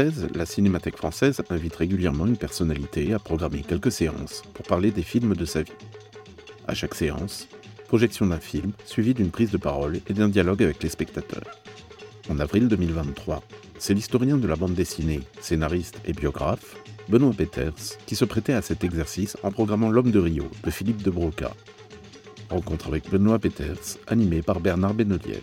[0.00, 5.02] 2016, la Cinémathèque française invite régulièrement une personnalité à programmer quelques séances pour parler des
[5.02, 5.72] films de sa vie.
[6.66, 7.48] À chaque séance,
[7.86, 11.60] projection d'un film suivie d'une prise de parole et d'un dialogue avec les spectateurs.
[12.30, 13.42] En avril 2023,
[13.78, 16.76] c'est l'historien de la bande dessinée, scénariste et biographe,
[17.10, 21.02] Benoît Peters, qui se prêtait à cet exercice en programmant L'homme de Rio de Philippe
[21.02, 21.52] de Broca.
[22.48, 25.42] Rencontre avec Benoît Peters, animé par Bernard Benoliel.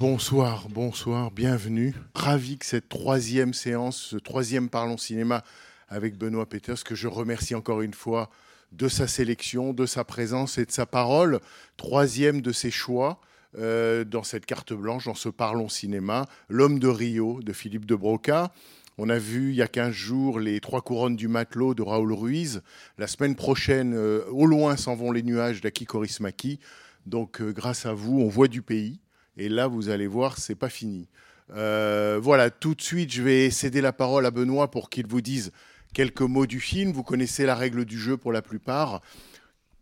[0.00, 1.94] Bonsoir, bonsoir, bienvenue.
[2.16, 5.44] Ravi que cette troisième séance, ce troisième Parlons Cinéma
[5.88, 8.28] avec Benoît Peters, que je remercie encore une fois
[8.72, 11.38] de sa sélection, de sa présence et de sa parole.
[11.76, 13.20] Troisième de ses choix
[13.56, 17.94] euh, dans cette carte blanche, dans ce Parlons Cinéma, L'homme de Rio de Philippe de
[17.94, 18.52] Broca.
[18.98, 22.12] On a vu il y a 15 jours les trois couronnes du matelot de Raoul
[22.12, 22.62] Ruiz.
[22.98, 26.58] La semaine prochaine, euh, au loin s'en vont les nuages d'Aki Korismaki.
[27.06, 28.98] Donc, euh, grâce à vous, on voit du pays.
[29.36, 31.08] Et là, vous allez voir, c'est pas fini.
[31.50, 35.20] Euh, voilà, tout de suite, je vais céder la parole à Benoît pour qu'il vous
[35.20, 35.52] dise
[35.92, 36.92] quelques mots du film.
[36.92, 39.02] Vous connaissez la règle du jeu pour la plupart.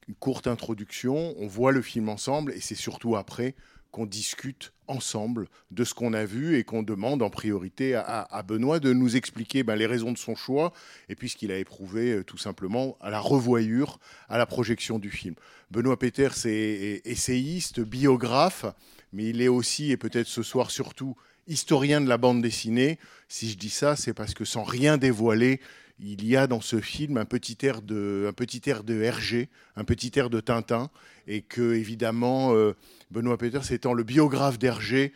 [0.08, 3.55] Une courte introduction, on voit le film ensemble et c'est surtout après
[3.92, 8.80] qu'on discute ensemble de ce qu'on a vu et qu'on demande en priorité à, Benoît
[8.80, 10.73] de nous expliquer ben, les raisons de son choix
[11.08, 14.98] et puis ce qu'il a éprouvé euh, tout simplement à la revoyure, à la projection
[14.98, 15.34] du film.
[15.70, 18.64] Benoît Peters est essayiste, biographe,
[19.12, 22.98] mais il est aussi, et peut-être ce soir surtout, historien de la bande dessinée.
[23.28, 25.61] Si je dis ça, c'est parce que sans rien dévoiler,
[25.98, 29.48] il y a dans ce film un petit air de, un petit air de Hergé,
[29.77, 30.90] un petit air de Tintin,
[31.27, 32.74] et que évidemment, euh,
[33.11, 35.12] Benoît Peters étant le biographe d'Hergé,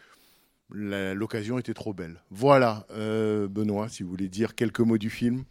[0.71, 2.23] l'occasion était trop belle.
[2.31, 5.45] Voilà, euh, Benoît, si vous voulez dire quelques mots du film.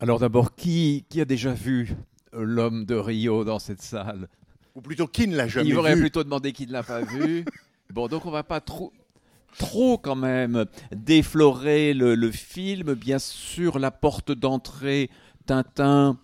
[0.00, 1.90] Alors d'abord, qui, qui a déjà vu
[2.34, 4.28] euh, l'homme de Rio dans cette salle?
[4.76, 7.00] Ou plutôt, qui ne l'a jamais Il aurait vu plutôt demandé qui ne l'a pas
[7.00, 7.46] vu.
[7.94, 8.92] bon, donc on va pas trop,
[9.58, 12.92] trop quand même déflorer le, le film.
[12.92, 15.08] Bien sûr, la porte d'entrée,
[15.46, 16.18] Tintin,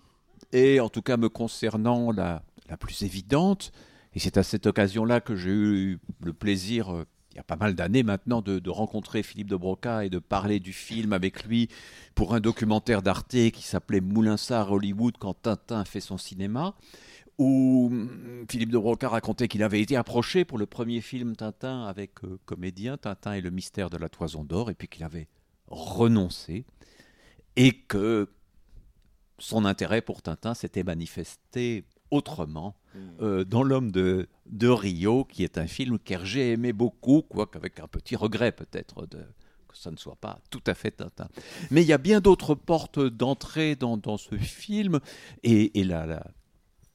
[0.51, 3.71] est en tout cas me concernant la, la plus évidente.
[4.13, 7.55] Et c'est à cette occasion-là que j'ai eu le plaisir, euh, il y a pas
[7.55, 11.45] mal d'années maintenant, de, de rencontrer Philippe de Broca et de parler du film avec
[11.45, 11.69] lui
[12.13, 16.75] pour un documentaire d'Arte qui s'appelait Moulinsart Hollywood quand Tintin fait son cinéma
[17.37, 21.85] où hum, Philippe de Broca racontait qu'il avait été approché pour le premier film Tintin
[21.85, 25.27] avec euh, comédien, Tintin et le mystère de la toison d'or, et puis qu'il avait
[25.67, 26.65] renoncé,
[27.55, 28.29] et que
[29.39, 32.75] son intérêt pour Tintin s'était manifesté autrement
[33.21, 37.79] euh, dans L'homme de, de Rio, qui est un film qu'Hergé aimait beaucoup, quoique avec
[37.79, 39.25] un petit regret peut-être de
[39.67, 41.27] que ça ne soit pas tout à fait Tintin.
[41.71, 44.99] Mais il y a bien d'autres portes d'entrée dans, dans ce film,
[45.41, 46.23] et, et la, la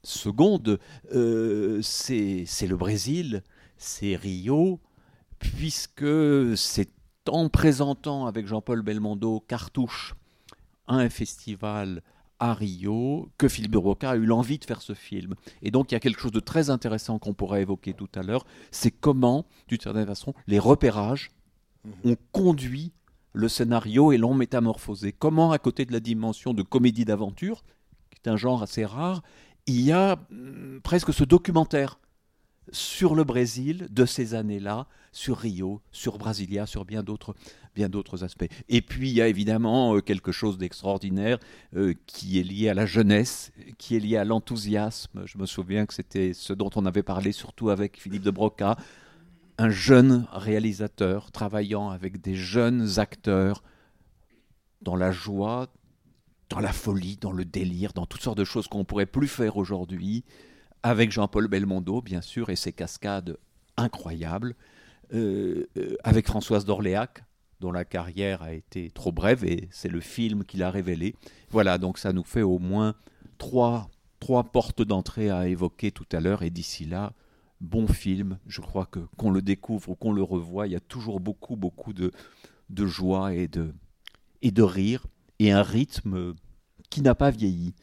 [0.03, 0.79] seconde,
[1.13, 3.43] euh, c'est le Brésil,
[3.77, 4.79] c'est Rio,
[5.39, 6.89] puisque c'est
[7.27, 10.15] en présentant avec Jean-Paul Belmondo Cartouche
[10.87, 12.01] un festival
[12.39, 15.35] à Rio que Philippe de Broca a eu l'envie de faire ce film.
[15.61, 18.23] Et donc il y a quelque chose de très intéressant qu'on pourrait évoquer tout à
[18.23, 21.31] l'heure, c'est comment, d'une certaine façon, les repérages
[22.03, 22.93] ont conduit
[23.33, 25.11] le scénario et l'ont métamorphosé.
[25.11, 27.63] Comment, à côté de la dimension de comédie d'aventure,
[28.09, 29.21] qui est un genre assez rare,
[29.67, 31.99] il y a hum, presque ce documentaire
[32.71, 37.35] sur le Brésil de ces années-là, sur Rio, sur Brasilia, sur bien d'autres
[37.75, 38.47] bien d'autres aspects.
[38.67, 41.39] Et puis il y a évidemment euh, quelque chose d'extraordinaire
[41.75, 45.23] euh, qui est lié à la jeunesse, qui est lié à l'enthousiasme.
[45.25, 48.75] Je me souviens que c'était ce dont on avait parlé surtout avec Philippe de Broca,
[49.57, 53.63] un jeune réalisateur travaillant avec des jeunes acteurs
[54.81, 55.67] dans la joie,
[56.49, 59.57] dans la folie, dans le délire, dans toutes sortes de choses qu'on pourrait plus faire
[59.57, 60.23] aujourd'hui,
[60.83, 63.37] avec Jean-Paul Belmondo, bien sûr, et ses cascades
[63.77, 64.55] incroyables,
[65.13, 67.23] euh, euh, avec Françoise d'Orléac,
[67.59, 71.15] dont la carrière a été trop brève, et c'est le film qui l'a révélé.
[71.49, 72.95] Voilà, donc ça nous fait au moins
[73.37, 76.41] trois, trois portes d'entrée à évoquer tout à l'heure.
[76.43, 77.13] Et d'ici là,
[77.59, 78.39] bon film.
[78.47, 81.55] Je crois que qu'on le découvre ou qu'on le revoit, il y a toujours beaucoup,
[81.55, 82.11] beaucoup de,
[82.69, 83.73] de joie et de,
[84.41, 85.05] et de rire
[85.39, 86.35] et un rythme
[86.89, 87.73] qui n'a pas vieilli.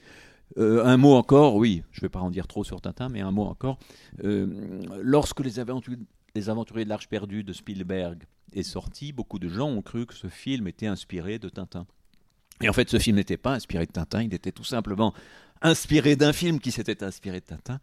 [0.58, 3.20] Euh, un mot encore, oui, je ne vais pas en dire trop sur Tintin, mais
[3.20, 3.78] un mot encore.
[4.24, 5.98] Euh, lorsque les, aventuriers,
[6.34, 10.14] les Aventuriers de l'Arche perdue de Spielberg est sorti, beaucoup de gens ont cru que
[10.14, 11.86] ce film était inspiré de Tintin.
[12.62, 15.12] Et en fait, ce film n'était pas inspiré de Tintin, il était tout simplement
[15.60, 17.80] inspiré d'un film qui s'était inspiré de Tintin,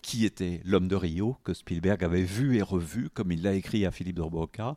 [0.00, 3.86] qui était L'homme de Rio, que Spielberg avait vu et revu, comme il l'a écrit
[3.86, 4.76] à Philippe de Broca.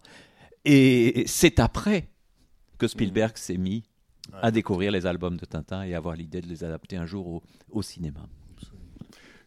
[0.64, 2.08] Et c'est après
[2.78, 3.84] que Spielberg s'est mis
[4.42, 7.44] à découvrir les albums de Tintin et avoir l'idée de les adapter un jour au,
[7.72, 8.22] au cinéma.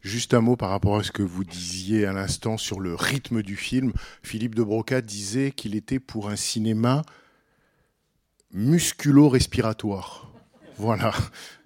[0.01, 3.43] Juste un mot par rapport à ce que vous disiez à l'instant sur le rythme
[3.43, 3.93] du film.
[4.23, 7.03] Philippe de Broca disait qu'il était pour un cinéma
[8.53, 10.33] musculo-respiratoire.
[10.77, 11.13] Voilà,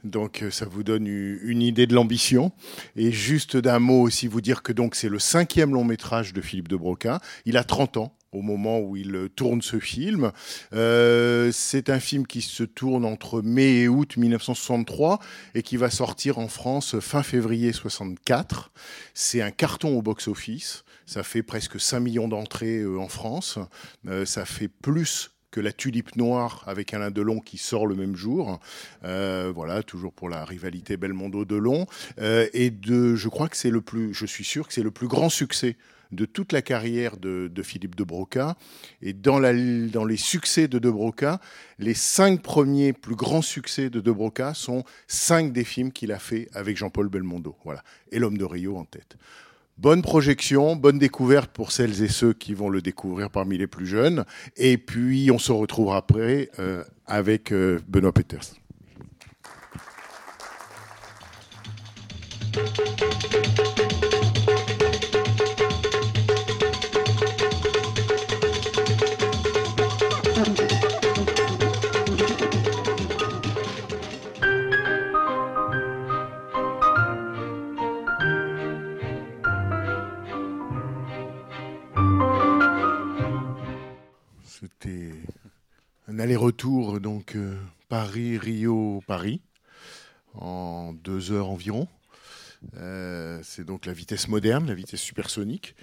[0.04, 2.50] donc euh, ça vous donne une idée de l'ambition.
[2.96, 6.40] Et juste d'un mot aussi, vous dire que donc c'est le cinquième long métrage de
[6.40, 7.20] Philippe de Broca.
[7.44, 10.32] Il a 30 ans au moment où il euh, tourne ce film.
[10.72, 15.20] Euh, c'est un film qui se tourne entre mai et août 1963
[15.54, 18.72] et qui va sortir en France fin février 64.
[19.14, 20.84] C'est un carton au box-office.
[21.04, 23.58] Ça fait presque 5 millions d'entrées euh, en France.
[24.24, 28.58] Ça fait plus que la tulipe noire avec Alain Delon qui sort le même jour.
[29.02, 31.86] Voilà, toujours pour la rivalité Belmondo-Delon.
[32.18, 35.08] Et de, je crois que c'est le plus, je suis sûr que c'est le plus
[35.08, 35.76] grand succès
[36.12, 38.56] de toute la carrière de, Philippe de Broca.
[39.00, 41.40] Et dans, les succès de De Broca,
[41.78, 46.18] les cinq premiers plus grands succès de De Broca sont cinq des films qu'il a
[46.18, 47.56] fait avec Jean-Paul Belmondo.
[47.64, 47.82] Voilà.
[48.10, 49.16] Et L'homme de Rio en tête.
[49.78, 53.86] Bonne projection, bonne découverte pour celles et ceux qui vont le découvrir parmi les plus
[53.86, 54.24] jeunes.
[54.56, 58.54] Et puis, on se retrouvera après euh, avec euh, Benoît Peters.
[84.62, 85.10] C'était
[86.06, 87.56] un aller-retour, donc euh,
[87.88, 89.40] Paris-Rio-Paris,
[90.34, 91.88] en deux heures environ.
[92.76, 95.74] Euh, c'est donc la vitesse moderne, la vitesse supersonique.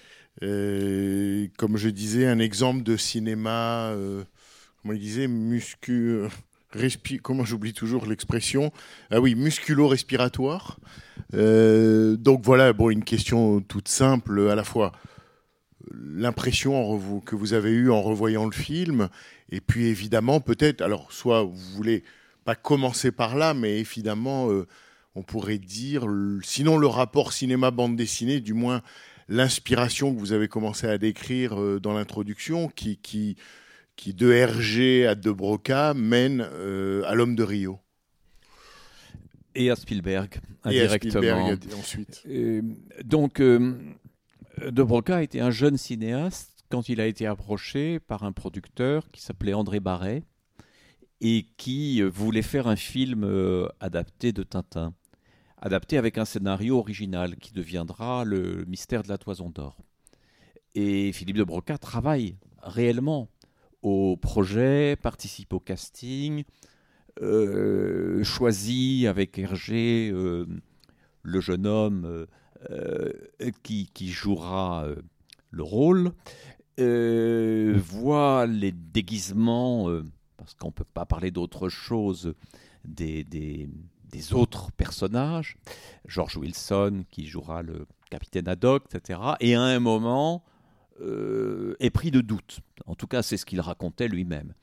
[0.43, 4.23] Euh, comme je disais, un exemple de cinéma, euh,
[4.81, 6.21] comment il disait, muscu,
[7.21, 8.71] comment j'oublie toujours l'expression,
[9.11, 10.79] ah oui, musculo-respiratoire.
[11.33, 14.93] Euh, donc voilà, bon, une question toute simple, à la fois
[15.91, 19.09] l'impression que vous avez eue en revoyant le film,
[19.51, 22.03] et puis évidemment peut-être, alors soit vous voulez
[22.45, 24.67] pas commencer par là, mais évidemment euh,
[25.15, 26.05] on pourrait dire,
[26.43, 28.81] sinon le rapport cinéma-bande dessinée, du moins
[29.27, 33.35] l'inspiration que vous avez commencé à décrire euh, dans l'introduction, qui, qui,
[33.95, 37.79] qui de Hergé à De Broca mène euh, à l'homme de Rio.
[39.55, 40.35] Et à Spielberg,
[40.65, 41.11] Et à indirectement.
[41.11, 42.23] Spielberg ensuite.
[43.03, 43.41] Donc,
[44.59, 49.21] De Broca était un jeune cinéaste quand il a été approché par un producteur qui
[49.21, 50.23] s'appelait André Barret
[51.21, 54.93] et qui euh, voulait faire un film euh, adapté de Tintin,
[55.61, 59.77] adapté avec un scénario original qui deviendra le mystère de la toison d'or.
[60.75, 63.29] Et Philippe de Broca travaille réellement
[63.81, 66.43] au projet, participe au casting,
[67.21, 72.27] euh, choisit avec Hergé le jeune homme
[73.63, 74.95] qui, qui jouera euh,
[75.51, 76.11] le rôle,
[76.79, 80.05] euh, voit les déguisements, euh,
[80.37, 82.33] parce qu'on ne peut pas parler d'autre chose,
[82.85, 83.69] des, des,
[84.33, 85.57] autres personnages,
[86.05, 89.19] George Wilson qui jouera le capitaine Haddock, etc.
[89.39, 90.43] Et à un moment
[91.01, 92.59] euh, est pris de doute.
[92.85, 94.53] En tout cas, c'est ce qu'il racontait lui-même.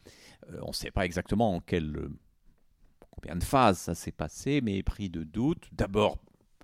[0.51, 2.09] Euh, on ne sait pas exactement en quelle
[3.11, 5.69] combien de phases ça s'est passé, mais pris de doute.
[5.73, 6.19] D'abord,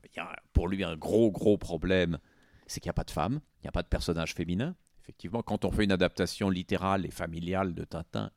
[0.04, 2.18] il y a pour lui un gros, gros problème,
[2.66, 4.75] c'est qu'il n'y a pas de femme, il n'y a pas de personnage féminin.
[5.02, 8.30] Effectivement, quand on fait une adaptation littérale et familiale de Tintin,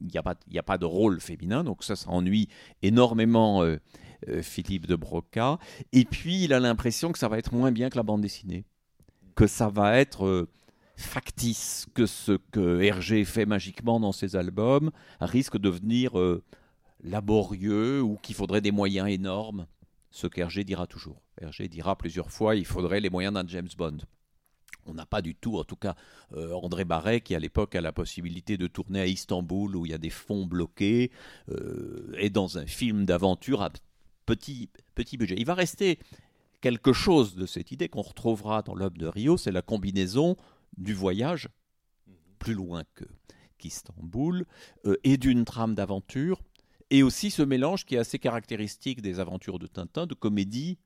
[0.00, 2.48] il n'y a, pas- a pas de rôle féminin, donc ça, ça ennuie
[2.82, 3.78] énormément euh,
[4.28, 5.58] euh, Philippe de Broca.
[5.92, 8.64] Et puis, il a l'impression que ça va être moins bien que la bande dessinée,
[9.34, 10.48] que ça va être euh,
[10.96, 16.12] factice, que ce que Hergé fait magiquement dans ses albums risque de devenir
[17.02, 19.66] laborieux ou qu'il faudrait des moyens énormes.
[20.10, 21.22] Ce qu'Hergé dira toujours.
[21.40, 23.98] Hergé dira plusieurs fois il faudrait les moyens d'un James Bond.
[24.86, 25.94] On n'a pas du tout, en tout cas,
[26.32, 29.90] euh, André Barret, qui à l'époque a la possibilité de tourner à Istanbul, où il
[29.90, 31.10] y a des fonds bloqués,
[31.50, 33.76] euh, est dans un film d'aventure ab-
[34.24, 35.34] petit, petit budget.
[35.36, 35.98] Il va rester
[36.62, 40.36] quelque chose de cette idée qu'on retrouvera dans l'œuvre de Rio, c'est la combinaison
[40.78, 41.50] du voyage
[42.38, 43.04] plus loin que
[43.58, 44.46] qu'Istanbul
[44.86, 46.40] euh, et d'une trame d'aventure
[46.90, 50.78] et aussi ce mélange qui est assez caractéristique des aventures de Tintin, de comédie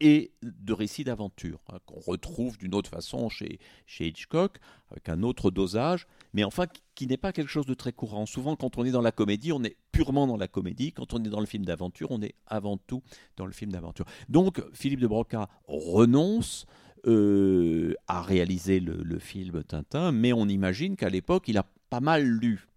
[0.00, 4.58] et de récits d'aventure, hein, qu'on retrouve d'une autre façon chez, chez Hitchcock,
[4.90, 8.26] avec un autre dosage, mais enfin qui, n'est pas quelque chose de très courant.
[8.26, 10.92] Souvent, quand on est dans la comédie, on est purement dans la comédie.
[10.92, 13.02] Quand on est dans le film d'aventure, on est avant tout
[13.36, 14.04] dans le film d'aventure.
[14.28, 16.66] Donc, Philippe de Broca renonce
[17.06, 22.00] euh, à réaliser le, le film Tintin, mais on imagine qu'à l'époque, il a pas
[22.00, 22.68] mal lu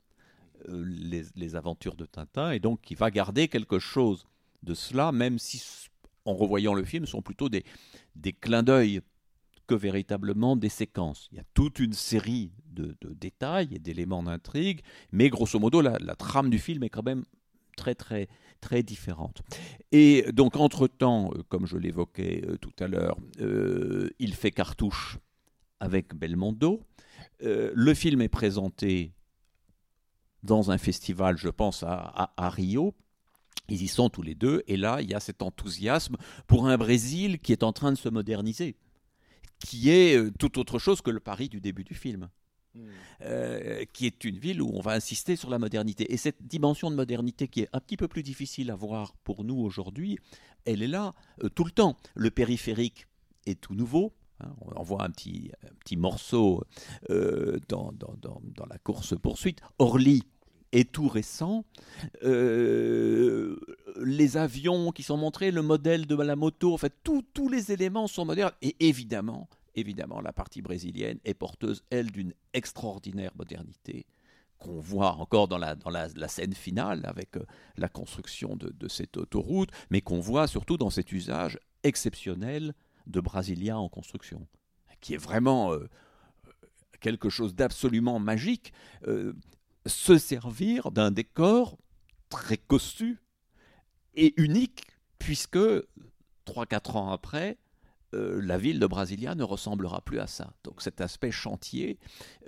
[0.68, 4.26] les, les aventures de Tintin, et donc il va garder quelque chose
[4.64, 5.88] de cela, même si
[6.26, 7.64] en revoyant le film, sont plutôt des,
[8.16, 9.02] des clins d'œil
[9.68, 11.30] que véritablement des séquences.
[11.32, 15.82] Il y a toute une série de, de détails et d'éléments d'intrigue, mais grosso modo,
[15.82, 17.24] la, trame du film est quand même
[17.78, 18.28] très très
[18.62, 19.42] très différente.
[19.92, 25.18] Et donc, entre-temps, euh, comme je l'évoquais euh, tout à l'heure, euh, il fait cartouche
[25.80, 26.82] avec Belmondo.
[27.44, 29.14] Euh, le film est présenté
[30.44, 32.96] dans un festival, je pense, à, à, à Rio,
[33.70, 36.18] ils y sont tous les deux, et là, il y a cet enthousiasme
[36.48, 38.76] pour un Brésil qui est en train de se moderniser,
[39.60, 42.30] qui est euh, tout autre chose que le Paris du début du film.
[42.76, 42.82] Mmh.
[43.22, 46.14] Euh, qui est une ville où on va insister sur la modernité.
[46.14, 49.44] Et cette dimension de modernité qui est un petit peu plus difficile à voir pour
[49.44, 50.20] nous aujourd'hui,
[50.66, 51.98] elle est là euh, tout le temps.
[52.14, 53.08] Le périphérique
[53.48, 54.14] est tout nouveau.
[54.42, 56.64] Hein, on en voit un petit, un petit morceau
[57.10, 59.60] euh, dans, dans, dans, la course-poursuite.
[59.80, 60.24] Orly
[60.72, 61.66] est tout récent.
[62.24, 63.58] Euh,
[64.02, 68.08] les avions qui sont montrés, le modèle de la moto, en fait, tous les éléments
[68.08, 68.54] sont modernes.
[68.62, 74.06] Et évidemment, évidemment, la partie brésilienne est porteuse, elle, d'une extraordinaire modernité
[74.58, 77.46] qu'on voit encore dans la, dans la scène finale avec euh,
[77.78, 82.74] la construction de, de cette autoroute, mais qu'on voit surtout dans cet usage exceptionnel
[83.10, 84.48] de Brasilia en construction,
[85.02, 85.90] qui est vraiment euh,
[87.00, 88.74] quelque chose d'absolument magique.
[89.08, 89.34] Euh,
[89.86, 91.78] se servir d'un décor
[92.30, 93.20] très costu
[94.14, 94.86] et unique,
[95.18, 95.58] puisque
[96.46, 97.58] 3-4 ans après,
[98.14, 100.54] euh, la ville de Brasilia ne ressemblera plus à ça.
[100.64, 102.00] Donc cet aspect chantier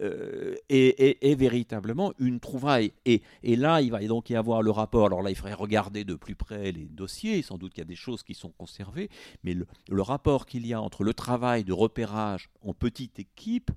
[0.01, 2.93] euh, est, véritablement une trouvaille.
[3.05, 5.05] Et, là, il va donc y avoir le rapport.
[5.05, 7.41] Alors là, il faudrait regarder de plus près les dossiers.
[7.41, 9.09] Sans doute qu'il y a des choses qui sont conservées.
[9.43, 13.71] Mais le, rapport qu'il y a entre le travail de repérage en petite équipe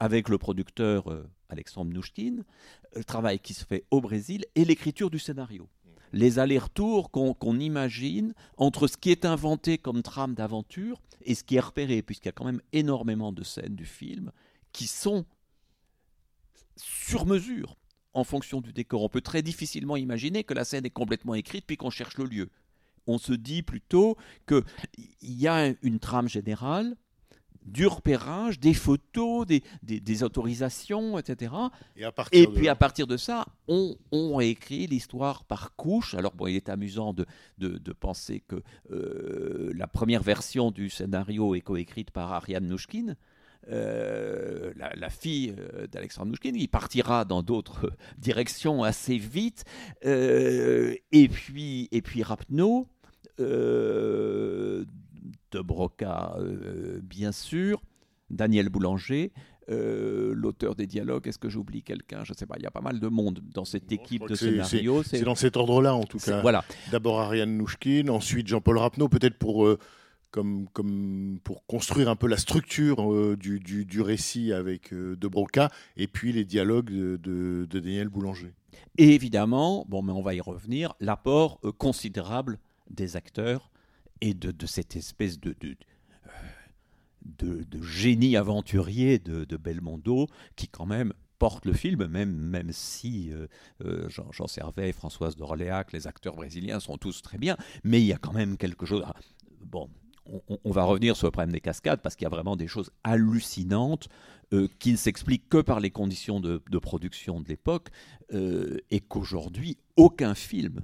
[0.00, 2.44] avec le producteur euh, Alexandre Nouchkine,
[2.94, 5.68] le travail qui se fait au Brésil et l'écriture du scénario.
[6.12, 11.44] Les allers-retours qu'on qu imagine entre ce qui est inventé comme trame d'aventure et ce
[11.44, 14.32] qui est repéré, puisqu'il y a quand même énormément de scènes du film
[14.72, 15.24] qui sont
[16.76, 17.76] sur mesure
[18.14, 19.02] en fonction du décor.
[19.02, 22.24] On peut très difficilement imaginer que la scène est complètement écrite puis qu'on cherche le
[22.24, 22.50] lieu.
[23.06, 24.64] On se dit plutôt qu'il
[25.22, 26.96] y a une trame générale,
[27.64, 31.52] du repérage, des photos, des, des, des autorisations, etc.
[31.96, 32.72] Et, à et puis là...
[32.72, 36.14] à partir de ça, on, on écrit l'histoire par couche.
[36.14, 37.26] Alors bon, il est amusant de,
[37.58, 43.16] de, de penser que euh, la première version du scénario est coécrite par Ariane Nouchkine.
[43.70, 49.64] Euh, la, la, fille euh, d'Alexandre Nouchkine, il partira dans d'autres directions assez vite.
[50.06, 52.88] Euh, et puis, et puis Rapneau,
[55.52, 57.82] de Broca, euh, bien sûr,
[58.30, 59.32] Daniel Boulanger,
[59.70, 61.28] euh, l'auteur des dialogues.
[61.28, 62.24] Est-ce que j'oublie quelqu'un?
[62.24, 62.54] Je ne sais pas.
[62.56, 65.02] Il y a pas mal de monde dans cette équipe de scénario.
[65.02, 66.40] C'est dans cet ordre-là, en tout cas.
[66.40, 66.64] Voilà.
[66.90, 69.66] D'abord Ariane Nouchkine, ensuite Jean-Paul Rapneau, peut-être pour.
[69.66, 69.78] Euh,
[70.30, 75.26] comme, comme, pour construire un peu la structure euh, du, du, du, récit avec De
[75.26, 78.52] Broca, et puis les dialogues de, de, de, Daniel Boulanger.
[78.98, 82.58] Et évidemment, bon, mais on va y revenir, l'apport considérable
[82.90, 83.70] des acteurs
[84.20, 85.54] et de, cette espèce de,
[87.22, 93.30] de, de génie aventurier de, Belmondo qui quand même porte le film, même, même si
[93.32, 93.46] euh,
[93.84, 98.06] euh, Jean, Jean, Servet, Françoise d'Orléac, les acteurs brésiliens sont tous très bien, mais il
[98.06, 99.02] y a quand même quelque chose...
[99.04, 99.14] À...
[99.60, 99.88] Bon,
[100.64, 102.90] on, va revenir sur le problème des cascades parce qu'il y a vraiment des choses
[103.04, 104.08] hallucinantes
[104.52, 107.88] euh, qui ne s'expliquent que par les conditions de, production de l'époque
[108.32, 110.80] euh, et qu'aujourd'hui, aucun film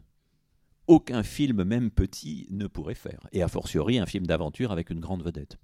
[0.86, 3.20] aucun film, même petit, ne pourrait faire.
[3.32, 5.58] Et a fortiori, un film d'aventure avec une grande vedette.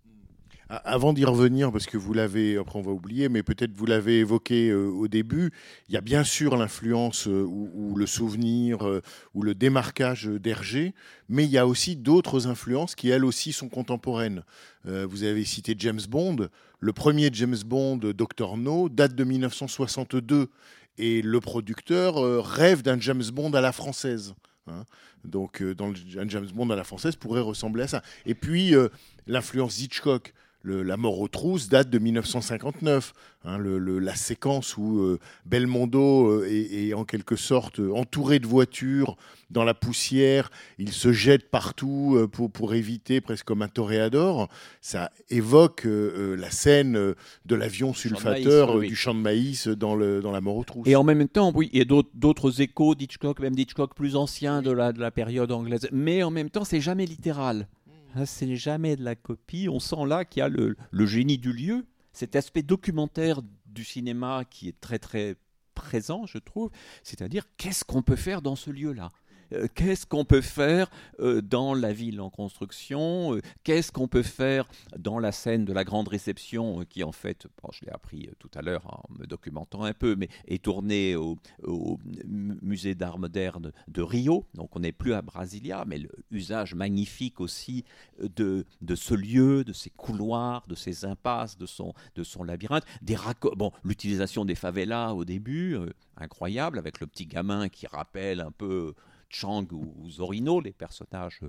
[0.73, 4.21] Avant d'y revenir, parce que vous l'avez, après on va oublier, mais peut-être vous l'avez
[4.21, 5.51] évoqué euh, au début,
[5.89, 9.03] il y a bien sûr l'influence euh, ou, le souvenir euh,
[9.35, 10.95] ou le démarquage d'Hergé,
[11.29, 14.45] mais il y a aussi d'autres influences qui elles aussi sont contemporaines.
[14.85, 16.49] Vous avez cité James Bond.
[16.79, 20.49] Le premier James Bond, Dr No, date de 1962
[20.97, 24.35] et le producteur rêve d'un James Bond à la française.
[24.71, 24.85] Hein.
[25.25, 28.03] Donc, euh, dans le, James Bond à la française pourrait ressembler à ça.
[28.27, 28.89] Et puis, euh,
[29.27, 30.33] l'influence Hitchcock.
[30.63, 33.13] Le- la mort aux trousses date de 1959.
[33.45, 37.93] hein, le- le- la séquence où euh, Belmondo euh, est, est en quelque sorte euh,
[37.95, 39.17] entouré de voitures
[39.51, 44.49] dans la poussière, il se jette partout pour, pour éviter, presque comme un toréador.
[44.81, 47.15] Ça évoque euh, la scène
[47.47, 48.89] de l'avion sulfateur, maïs, oui, oui.
[48.89, 50.87] du champ de maïs dans, le, dans la mort aux trousses.
[50.87, 52.11] Et en même temps, oui, il y a d'autres-
[52.61, 54.15] échos d'Hitchcock, même d'Hitchcock plus
[54.63, 55.89] de la, de la période anglaise.
[55.93, 57.67] Mais en même temps, c'est jamais littéral.
[58.15, 59.69] Hein, c'est jamais de la copie.
[59.69, 63.85] On sent là qu'il y a le, le génie du lieu, cet aspect documentaire du
[63.85, 65.37] cinéma qui est très très
[65.75, 66.71] présent, je trouve.
[67.03, 69.11] C'est-à-dire, qu'est-ce qu'on peut faire dans ce lieu-là?
[69.75, 70.91] Qu'est-ce qu'on peut faire
[71.21, 75.73] euh, dans la ville en construction Euh, Qu'est-ce qu'on peut faire dans la scène de
[75.73, 78.87] la grande réception euh, qui en fait, bon, je l'ai appris euh, tout à l'heure
[78.87, 84.03] en me documentant un peu, mais est tournée au, au mu- musée d'art moderne de
[84.03, 84.47] Rio.
[84.55, 87.85] Donc on n'est plus à Brasilia, mais l'usage magnifique aussi
[88.23, 88.29] euh,
[88.81, 91.93] de, ce lieu, de ses couloirs, de ses impasses, de son,
[92.45, 92.85] labyrinthe,
[93.85, 98.95] l'utilisation des favelas au début, euh, incroyable, avec le petit gamin qui rappelle un peu
[99.31, 101.41] Chang ou, Zorino, les personnages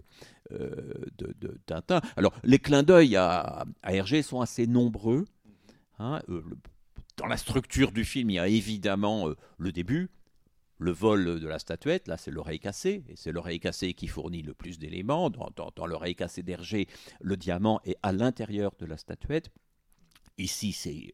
[0.52, 0.70] euh,
[1.18, 2.00] de, de Tintin.
[2.16, 5.26] Alors, les clins d'œil à, Hergé sont assez nombreux.
[6.00, 6.22] hein.
[6.30, 6.44] Euh,
[7.18, 10.10] dans la structure du film, il y a évidemment euh, le début,
[10.78, 14.42] le vol de la statuette, là c'est l'oreille cassée, et c'est l'oreille cassée qui fournit
[14.42, 15.30] le plus d'éléments.
[15.30, 16.88] Dans, l'oreille cassée d'Hergé,
[17.20, 19.52] le diamant est à l'intérieur de la statuette.
[20.38, 21.14] Ici, c'est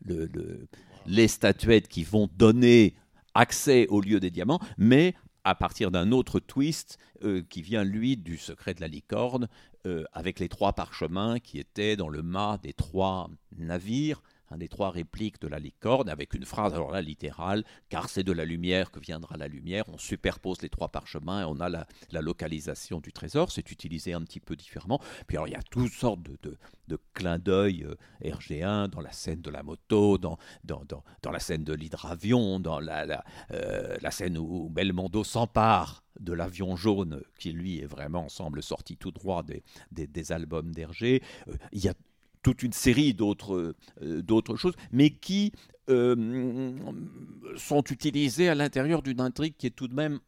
[0.00, 0.66] le- le-
[1.06, 2.96] les statuettes qui vont donner
[3.34, 5.14] accès au lieu des diamants, mais
[5.44, 9.48] à partir d'un autre twist euh, qui vient, lui, du secret de la licorne,
[9.86, 14.68] euh, avec les trois parchemins qui étaient dans le mât des trois navires, un des
[14.68, 18.44] trois répliques de la licorne, avec une phrase, alors là, littérale, car c'est de la
[18.44, 19.84] lumière que viendra la lumière.
[19.88, 21.86] On superpose les trois parchemins et on a la,
[22.20, 23.52] localisation du trésor.
[23.52, 25.00] C'est utilisé un petit peu différemment.
[25.26, 26.58] Puis alors, il y a toutes sortes de,
[27.14, 31.38] clins d'œil euh, RG1 dans la scène de la moto, dans, dans, dans, dans la
[31.38, 37.52] scène de l'hydravion, dans la, euh, la scène où Belmondo s'empare de l'avion jaune, qui
[37.52, 41.22] lui est vraiment, semble sorti tout droit des, des, des albums d'Hergé.
[41.48, 41.94] Euh, il y a
[42.42, 45.52] toute une série d'autres euh, choses, mais qui
[45.88, 46.72] euh,
[47.56, 50.20] sont utilisées à l'intérieur d'une intrigue qui est tout de même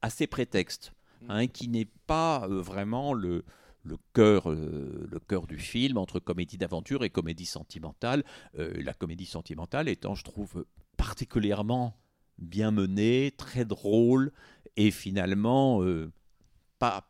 [0.00, 0.92] assez prétexte,
[1.28, 3.44] hein, qui n'est pas euh, vraiment le,
[3.84, 8.24] le cœur, euh, le cœur du film entre comédie d'aventure et comédie sentimentale.
[8.58, 10.64] Euh, la comédie sentimentale étant, je trouve,
[10.96, 11.96] particulièrement
[12.38, 14.32] bien menée, très drôle
[14.76, 16.10] et finalement euh,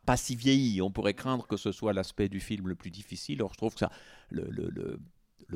[0.05, 0.81] pas, si vieilli.
[0.81, 3.41] On pourrait craindre que ce soit l'aspect du film le plus difficile.
[3.41, 3.91] Or, je trouve que ça,
[4.29, 4.99] le,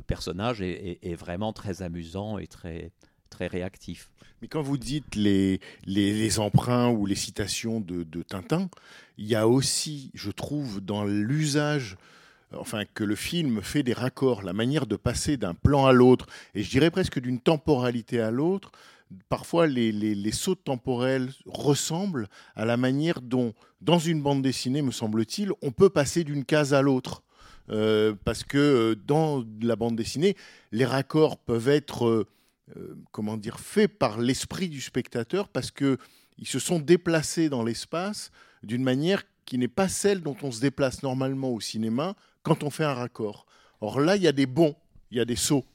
[0.05, 2.91] personnage est, vraiment très amusant et très,
[3.29, 4.11] très réactif.
[4.41, 8.69] Mais quand vous dites les emprunts ou les citations de, de Tintin,
[9.17, 11.97] il y a aussi, je trouve, dans l'usage,
[12.55, 16.27] enfin, que le film fait des raccords, la manière de passer d'un plan à l'autre,
[16.55, 18.71] et je dirais presque d'une temporalité à l'autre,
[19.29, 25.51] parfois les, sauts temporels ressemblent à la manière dont, dans une bande dessinée, me semble-t-il,
[25.61, 27.23] on peut passer d'une case à l'autre.
[27.69, 30.37] Euh, parce que euh, dans la bande dessinée,
[30.71, 32.25] les raccords peuvent être
[32.75, 35.97] euh, comment dire, fait par l'esprit du spectateur parce que
[36.37, 38.31] ils se sont déplacés dans l'espace
[38.63, 42.69] d'une manière qui n'est pas celle dont on se déplace normalement au cinéma quand on
[42.69, 43.45] fait un raccord.
[43.81, 44.75] Or là, il y a des bonds,
[45.11, 45.65] il y a des sauts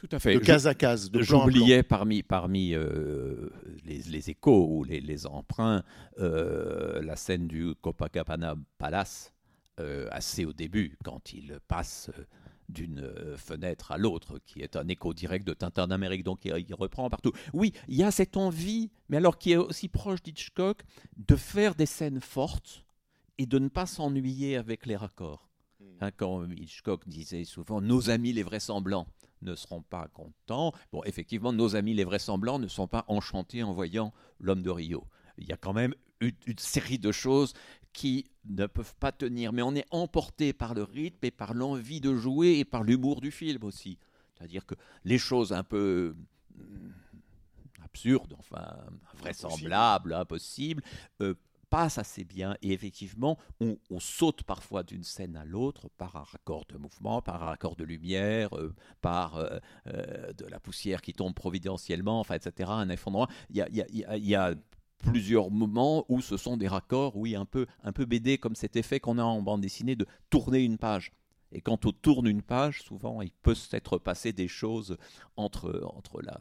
[0.00, 0.34] Tout à fait.
[0.34, 1.10] de case à case.
[1.12, 3.50] J'oubliais parmi, parmi euh,
[3.84, 5.82] les, les échos ou les, les emprunts
[6.18, 9.34] euh, la scène du Copacabana Palace,
[9.78, 12.10] euh, assez au début, quand il passe
[12.70, 16.74] d'une fenêtre à l'autre, qui est un écho direct de Tintin d'Amérique, donc il, il
[16.74, 17.32] reprend partout.
[17.52, 20.82] Oui, il y a cette envie, mais alors qui est aussi proche d'Hitchcock,
[21.16, 22.86] de faire des scènes fortes
[23.36, 25.50] et de ne pas s'ennuyer avec les raccords.
[26.00, 29.06] Hein, quand Hitchcock disait souvent nos amis les vraisemblants
[29.42, 30.72] ne seront pas contents.
[30.92, 35.06] Bon, effectivement, nos amis les vraisemblants ne sont pas enchantés en voyant l'homme de Rio.
[35.38, 37.54] Il y a quand même une, une série de choses
[37.92, 42.00] qui ne peuvent pas tenir, mais on est emporté par le rythme et par l'envie
[42.00, 43.98] de jouer et par l'humour du film aussi.
[44.34, 44.74] C'est-à-dire que
[45.04, 46.14] les choses un peu
[46.58, 46.92] hum,
[47.84, 48.66] absurdes, enfin
[49.18, 50.82] vraisemblables, impossibles,
[51.20, 51.34] euh,
[51.70, 56.64] passe assez bien et effectivement on, saute parfois d'une scène à l'autre par un raccord
[56.68, 61.12] de mouvement, par un raccord de lumière, euh, par euh, euh, de la poussière qui
[61.12, 62.70] tombe providentiellement, enfin etc.
[62.72, 63.28] Un effondrement.
[63.50, 64.54] Il y a
[64.98, 68.76] plusieurs moments où ce sont des raccords, oui, un peu, un peu BD comme cet
[68.76, 71.12] effet qu'on a en bande dessinée de tourner une page.
[71.52, 74.96] Et quand on tourne une page, souvent il peut s'être passé des choses
[75.36, 76.40] entre, entre la,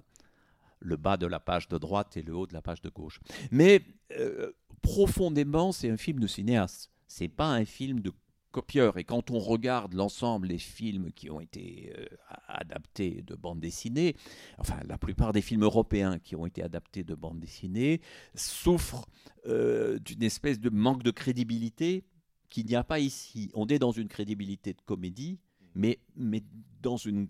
[0.80, 3.20] le bas de la page de droite et le haut de la page de gauche.
[3.52, 3.82] Mais
[4.18, 6.92] euh, profondément, c'est un film de cinéaste.
[7.08, 8.12] C'est pas un film de
[8.52, 8.98] copieur.
[8.98, 12.06] Et quand on regarde l'ensemble des films qui ont été euh,
[12.48, 14.16] adaptés de bande dessinée,
[14.58, 18.02] enfin la plupart des films européens qui ont été adaptés de bande dessinée
[18.36, 19.08] souffrent
[19.46, 22.04] euh, d'une espèce de manque de crédibilité
[22.50, 23.52] qu'il n'y a pas ici.
[23.54, 25.40] On est dans une crédibilité de comédie,
[25.76, 26.44] mais, mais
[26.82, 27.28] dans une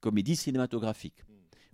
[0.00, 1.24] comédie cinématographique.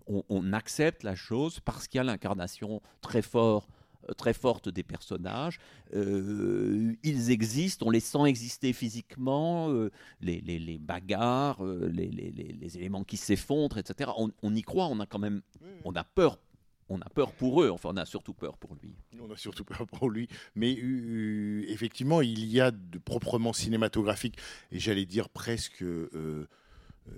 [0.06, 3.68] On, on accepte la chose parce qu'il y a l'incarnation très fort
[4.08, 5.58] euh, très forte des personnages.
[5.94, 9.90] Euh, ils existent, on les sent exister physiquement, euh,
[10.20, 14.10] les, les- les bagarres, euh, les, éléments qui s'effondrent, etc.
[14.16, 15.42] On, on y croit, on a quand même,
[15.84, 16.38] on a peur.
[16.88, 18.94] On a peur pour eux, enfin on a surtout peur pour lui.
[19.20, 20.28] On a surtout peur pour lui.
[20.54, 20.70] Mais
[21.68, 24.36] effectivement, il y a de proprement cinématographique,
[24.70, 25.82] et j'allais dire presque,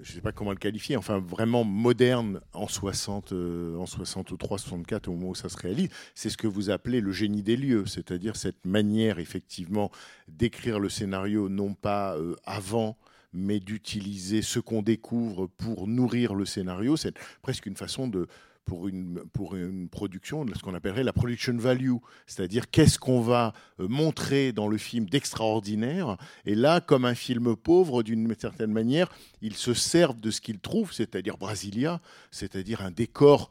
[0.03, 4.59] je ne sais pas comment le qualifier, enfin vraiment moderne en 60, euh, en 63,
[4.59, 5.89] 64, au moment où ça se réalise.
[6.15, 9.91] C'est ce que vous appelez le génie des lieux, c'est-à-dire cette manière effectivement
[10.29, 12.97] d'écrire le scénario, non pas euh, avant
[13.35, 16.97] mais d'utiliser ce qu'on découvre pour nourrir le scénario.
[16.97, 18.27] C'est presque une façon de,
[18.69, 21.95] pour une, pour une production, ce qu'on appellerait la production value,
[22.27, 26.19] c'est-à-dire qu'est-ce qu'on va euh, montrer dans le film d'extraordinaire.
[26.45, 30.61] Et là, comme un film pauvre, d'une certaine manière, ils se servent de ce qu'ils
[30.61, 33.49] trouvent, c'est-à-dire Brasilia, c'est-à-dire un décor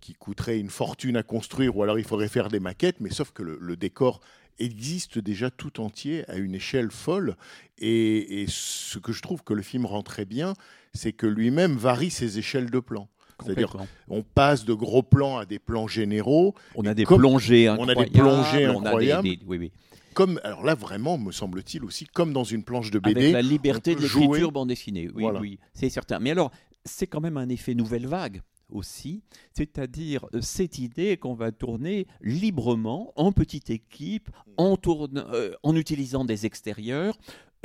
[0.00, 3.32] qui coûterait une fortune à construire, ou alors il faudrait faire des maquettes, mais sauf
[3.32, 4.20] que le, décor
[4.60, 7.36] existe déjà tout entier à une échelle folle.
[7.78, 10.54] Et, et ce que je trouve que le film rend très bien,
[10.94, 13.08] c'est que lui-même varie ses échelles de plans.
[13.44, 13.76] C'est-à-dire,
[14.08, 16.54] on passe de gros plans à des plans généraux.
[16.74, 18.10] On a des plongées on a des incroyables.
[18.12, 19.28] plongées on a des- incroyables.
[19.28, 19.72] des- oui, oui.
[20.14, 23.20] Comme, alors là, vraiment, me semble-t-il aussi, comme dans une planche de BD.
[23.20, 25.08] Avec la liberté de l'écriture bande dessinée.
[25.14, 25.40] Oui, Voilà.
[25.40, 26.18] oui, c'est certain.
[26.18, 26.50] Mais alors,
[26.84, 29.22] c'est quand même un effet nouvelle vague aussi,
[29.52, 35.76] c'est-à-dire euh, cette idée qu'on va tourner librement, en petite équipe, en, tourne- euh, en
[35.76, 37.16] utilisant des extérieurs,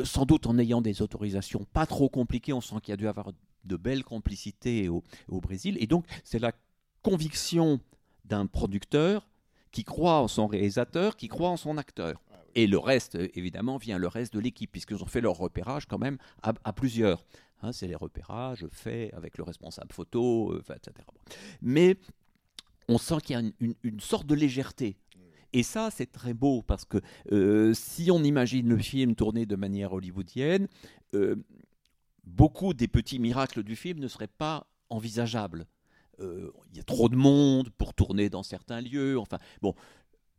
[0.01, 2.53] euh, sans doute en ayant des autorisations pas trop compliquées.
[2.53, 3.31] On sent qu'il y a dû avoir
[3.65, 5.77] de belles complicités au, au Brésil.
[5.79, 6.51] Et donc, c'est la
[7.01, 7.79] conviction
[8.25, 9.27] d'un producteur
[9.71, 12.21] qui croit en son réalisateur, qui croit en son acteur.
[12.55, 15.97] Et le reste, évidemment, vient le reste de l'équipe, puisqu'ils ont fait leur repérage quand
[15.97, 17.25] même à, à plusieurs.
[17.61, 21.05] Hein, c'est les repérages faits avec le responsable photo, euh, etc.
[21.61, 21.97] Mais
[22.87, 24.97] on sent qu'il y a une, une- une sorte de légèreté.
[25.53, 26.97] Et ça, c'est très beau, parce que
[27.31, 30.67] euh, si on imagine le film tourné de manière hollywoodienne,
[31.13, 31.35] euh,
[32.25, 35.65] beaucoup des petits miracles du film ne seraient pas envisageables.
[36.19, 39.19] Euh, Il y a trop de monde pour tourner dans certains lieux.
[39.19, 39.75] Enfin, bon,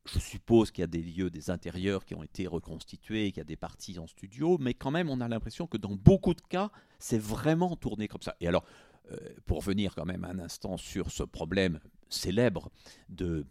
[0.06, 3.40] je suppose qu'il y a des lieux, des intérieurs qui ont été reconstitués, qu'il y
[3.40, 6.40] a des parties en studio, mais quand même, on a l'impression que dans beaucoup de
[6.40, 8.36] cas, c'est vraiment tourné comme ça.
[8.40, 8.64] Et alors,
[9.12, 12.70] euh, pour revenir quand même un instant sur ce problème célèbre
[13.08, 13.46] de,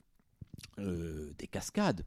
[0.80, 2.06] euh, des cascades,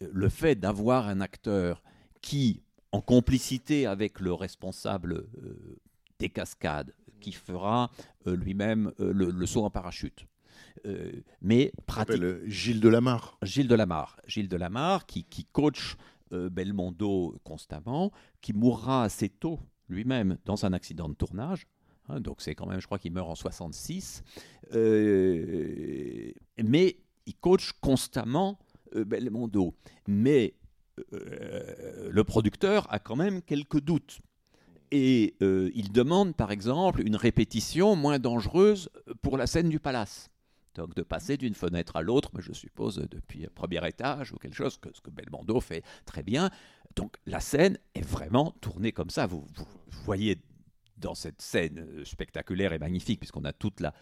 [0.00, 1.82] le fait d'avoir un acteur
[2.22, 5.80] qui, en complicité avec le responsable euh,
[6.18, 7.90] des cascades, qui fera
[8.26, 10.26] euh, lui-même euh, le, le saut en parachute,
[11.40, 12.22] mais pratique.
[12.46, 13.38] Gilles Delamarre.
[13.42, 14.20] Gilles Delamarre.
[14.26, 15.96] Gilles Delamarre qui, qui coach
[16.30, 21.66] Belmondo constamment, qui mourra assez tôt lui-même dans un accident de tournage.
[22.08, 24.24] Hein, donc c'est quand même, je crois qu'il meurt en 66.
[24.72, 28.58] Euh, mais il coach constamment
[28.94, 29.74] Belmondo.
[30.08, 30.54] Mais
[31.12, 34.20] euh, le producteur a quand même quelques doutes.
[34.90, 38.90] Et euh, il demande, par exemple, une répétition moins dangereuse
[39.22, 40.28] pour la scène du palace.
[40.74, 44.54] Donc de passer d'une fenêtre à l'autre, je suppose depuis un premier étage ou quelque
[44.54, 46.50] chose, que ce que Belmondo fait très bien.
[46.96, 49.26] Donc la scène est vraiment tournée comme ça.
[49.26, 49.46] Vous,
[50.04, 50.38] voyez
[50.96, 53.92] dans cette scène spectaculaire et magnifique, puisqu'on a toute la,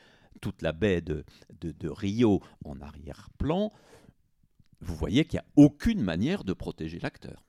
[0.41, 1.25] toute la baie de,
[1.61, 3.73] de Rio en arrière-plan,
[4.81, 7.45] vous voyez qu'il n'y a aucune manière de protéger l'acteur.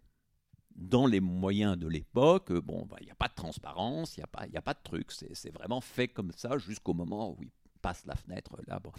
[0.75, 4.21] Dans les moyens de l'époque, euh, bon, bah, il n'y a pas de transparence, il
[4.21, 5.11] n'y a, pas- y a pas de truc.
[5.11, 8.57] C'est vraiment fait comme ça jusqu'au moment où il passe la fenêtre.
[8.67, 8.91] Là, bon.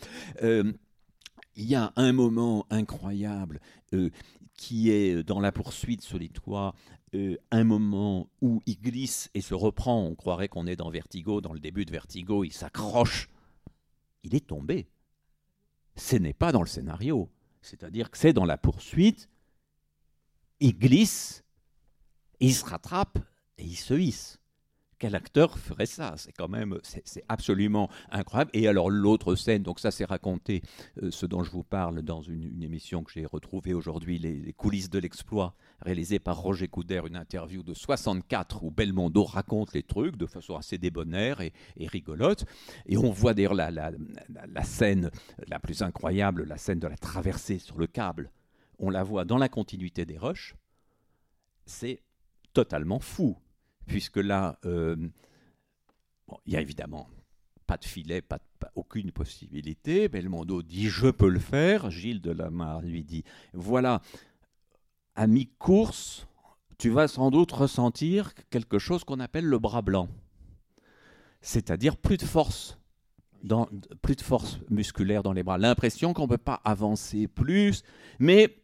[0.42, 0.72] Euh,
[1.56, 3.60] il y a un moment incroyable
[3.94, 4.10] euh,
[4.54, 6.74] qui est dans la poursuite toits,
[7.14, 10.02] euh, un moment où il glisse et se reprend.
[10.04, 13.28] On croirait qu'on est dans Vertigo, dans le début de Vertigo, il s'accroche.
[14.22, 14.88] Il est tombé.
[15.96, 17.30] Ce n'est pas dans le scénario.
[17.62, 19.28] C'est-à-dire que c'est dans la poursuite.
[20.60, 21.44] Il glisse,
[22.40, 23.18] il se rattrape
[23.58, 24.38] et il se hisse.
[25.02, 28.52] Quel acteur ferait ça C'est quand même, c'est absolument incroyable.
[28.54, 30.62] Et alors l'autre scène, donc ça c'est raconté,
[31.02, 34.90] euh, ce dont je vous parle dans une, émission que j'ai retrouvée aujourd'hui, les, coulisses
[34.90, 40.16] de l'exploit, réalisée par Roger Coudert, une interview de 64 où Belmondo raconte les trucs
[40.16, 41.52] de façon assez débonnaire et,
[41.88, 42.44] rigolote.
[42.86, 43.90] Et on voit d'ailleurs la,
[44.62, 45.10] scène
[45.48, 48.30] la plus incroyable, la scène de la traversée sur le câble.
[48.78, 50.54] on la voit dans la continuité des rushs,
[51.66, 52.04] c'est
[52.52, 53.36] totalement fou.
[53.86, 54.96] Puisque là, euh,
[56.46, 57.08] il y a évidemment
[57.66, 60.08] pas de filet, pas, de- pas- aucune possibilité.
[60.08, 61.90] Belmondo dit Je peux le faire.
[61.90, 64.00] Gilles Delamarre lui dit Voilà,
[65.14, 66.26] à mi-course,
[66.78, 70.08] tu vas sans doute ressentir quelque chose qu'on appelle le bras blanc.
[71.40, 72.78] C'est-à-dire plus de force.
[74.02, 75.58] Plus de force musculaire dans les bras.
[75.58, 77.82] L'impression qu'on ne peut pas avancer plus,
[78.20, 78.61] mais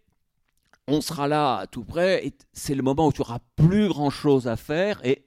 [0.88, 4.10] on sera là à tout près, et c'est le moment où tu auras plus grand
[4.10, 5.22] chose à faire, et,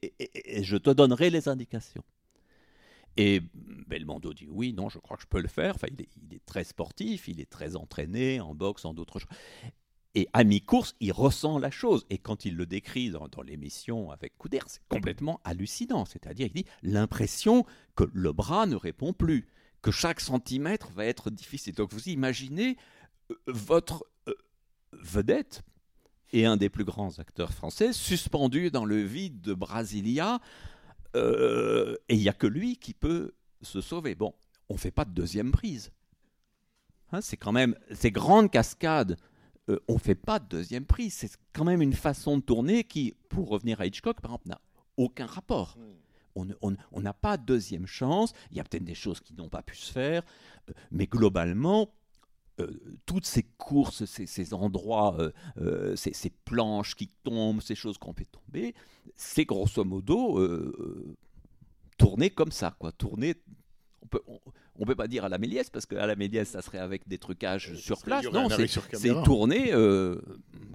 [0.64, 2.04] je te donnerai les indications.
[3.16, 3.42] Et
[3.88, 5.76] Belmondo dit oui, non, je crois que je peux le faire.
[5.76, 9.30] Enfin, il est, très sportif, il est très entraîné en boxe, en d'autres choses.
[10.16, 12.06] Et à mi-course, il ressent la chose.
[12.10, 16.06] Et quand il le décrit dans, l'émission avec Couder, c'est complètement hallucinant.
[16.06, 19.48] C'est-à-dire, il dit l'impression que le bras ne répond plus,
[19.82, 21.76] que chaque centimètre va être difficile.
[21.76, 22.78] Donc vous imaginez
[23.30, 24.06] euh, votre
[24.94, 25.64] vedette
[26.34, 30.40] et un des plus grands acteurs français suspendu dans le vide de Brasilia,
[31.16, 34.16] euh, et il n'y a que lui qui peut se sauver.
[34.16, 34.34] Bon,
[34.70, 35.92] on ne fait pas de deuxième prise.
[37.12, 39.18] Hein, c'est quand même ces grandes cascades.
[39.70, 41.14] euh, on ne fait pas de deuxième prise.
[41.14, 44.62] C'est quand même une façon de tourner qui, pour revenir à Hitchcock, par exemple, n'a
[44.98, 45.78] aucun rapport.
[46.36, 48.34] On n'a pas de deuxième chance.
[48.52, 50.24] Il y a peut-être des choses qui n'ont pas pu se faire,
[50.70, 51.94] euh, mais globalement,
[53.06, 57.98] toutes ces courses, ces, ces endroits, euh, euh, ces, ces planches qui tombent, ces choses
[57.98, 58.74] qu'on fait tomber,
[59.16, 61.16] c'est grosso modo euh, euh,
[61.98, 62.92] tourner comme ça, quoi.
[62.92, 63.36] Tourner.
[64.04, 64.40] On peut, on,
[64.80, 67.20] on peut pas dire à la Méliès parce qu'à la Méliès, ça serait avec des
[67.20, 68.26] trucages sur place.
[68.32, 70.20] Non, c'est tourné euh,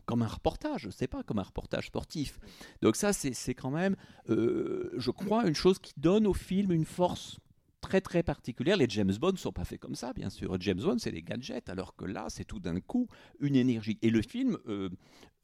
[0.04, 2.38] comme un reportage, c'est pas comme un reportage sportif.
[2.82, 3.96] Donc ça, c'est c'est quand même,
[4.30, 7.38] euh, je crois, une chose qui donne au film une force
[7.80, 8.76] très très particulière.
[8.76, 10.56] Les James Bond ne sont pas faits comme ça, bien sûr.
[10.60, 13.08] James Bond, c'est des gadgets, alors que là, c'est tout d'un coup
[13.40, 13.98] une énergie.
[14.02, 14.90] Et le film euh,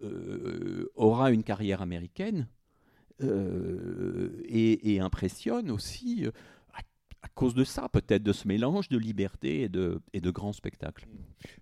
[0.03, 2.49] euh, aura une carrière américaine
[3.23, 6.27] euh, et, impressionne aussi
[7.23, 10.53] à, cause de ça, peut-être de ce mélange de liberté et de, et de grands
[10.53, 11.07] spectacles.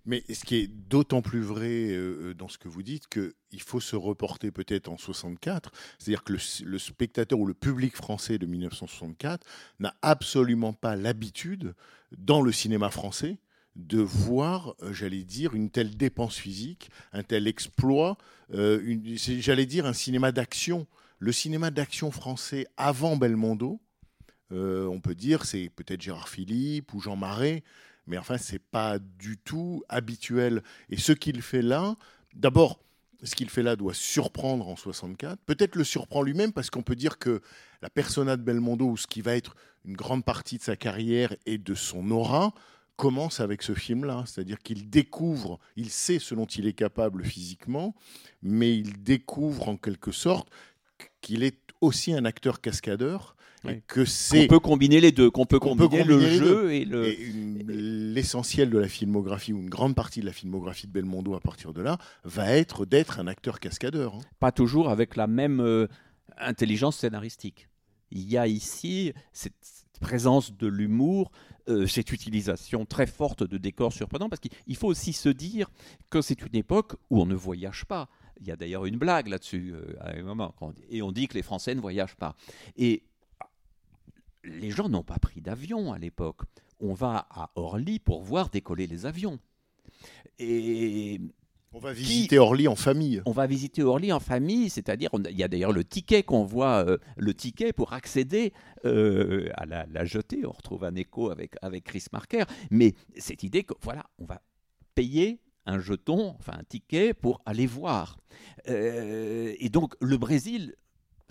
[0.05, 3.79] Mais ce qui est d'autant plus vrai euh, dans ce que vous dites, qu'il faut
[3.79, 9.45] se reporter peut-être en 64, c'est-à-dire que le, spectateur ou le public français de 1964
[9.79, 11.73] n'a absolument pas l'habitude,
[12.17, 13.39] dans le cinéma français,
[13.75, 18.17] de voir, euh, j'allais dire, une telle dépense physique, un tel exploit,
[18.53, 18.81] euh,
[19.15, 20.87] j'allais dire un cinéma d'action.
[21.19, 23.79] Le cinéma d'action français avant Belmondo,
[24.51, 27.63] euh, on peut dire, c'est peut-être Gérard Philippe ou Jean Marais,
[28.07, 30.63] mais enfin, c'est pas du tout habituel.
[30.89, 31.95] Et ce qu'il fait là,
[32.33, 32.79] d'abord,
[33.23, 35.39] ce qu'il fait là doit surprendre en 64.
[35.45, 37.41] Peut-être le surprend lui-même parce qu'on peut dire que
[37.81, 41.35] la persona de Belmondo, ou ce qui va être une grande partie de sa carrière
[41.45, 42.53] et de son aura,
[42.95, 44.23] commence avec ce film-là.
[44.25, 47.95] C'est-à-dire qu'il découvre, il sait ce dont il est capable physiquement,
[48.41, 50.49] mais il découvre en quelque sorte
[51.21, 53.81] qu'il est aussi un acteur cascadeur Oui.
[53.87, 54.01] que
[54.43, 57.15] On peut combiner les deux, qu'on peut combiner, le jeu et le...
[58.13, 61.73] l'essentiel de la filmographie, ou une grande partie de la filmographie de Belmondo à partir
[61.73, 64.15] de là, va être d'être un acteur cascadeur.
[64.15, 64.21] hein.
[64.39, 65.87] pas toujours avec la même euh,
[66.37, 67.67] intelligence scénaristique.
[68.11, 69.53] Il y a ici cette
[70.01, 71.31] présence de l'humour,
[71.69, 75.69] euh, cette utilisation très forte de décors surprenants, parce qu'il il faut aussi se dire
[76.09, 78.09] que c'est une époque où on ne voyage pas.
[78.39, 80.55] Il y a d'ailleurs une blague là-dessus euh, à un moment,
[80.89, 82.35] et on dit que les Français ne voyagent pas.
[82.75, 83.03] Et
[84.43, 86.41] les gens n'ont pas pris d'avion à l'époque.
[86.79, 89.39] On va à Orly pour voir décoller les avions.
[90.39, 91.19] Et
[91.73, 93.21] On va visiter Orly en famille.
[93.25, 96.43] on va visiter Orly en famille, c'est-à-dire, on il y a d'ailleurs le ticket qu'on
[96.43, 98.51] voit, euh, le ticket pour accéder
[98.85, 100.45] euh, à la, la jetée.
[100.45, 102.43] On retrouve un écho avec, avec Chris Marker.
[102.71, 104.41] Mais cette idée que, voilà, on va
[104.95, 108.17] payer un jeton, enfin un ticket pour aller voir.
[108.67, 110.75] Euh, et donc, le Brésil.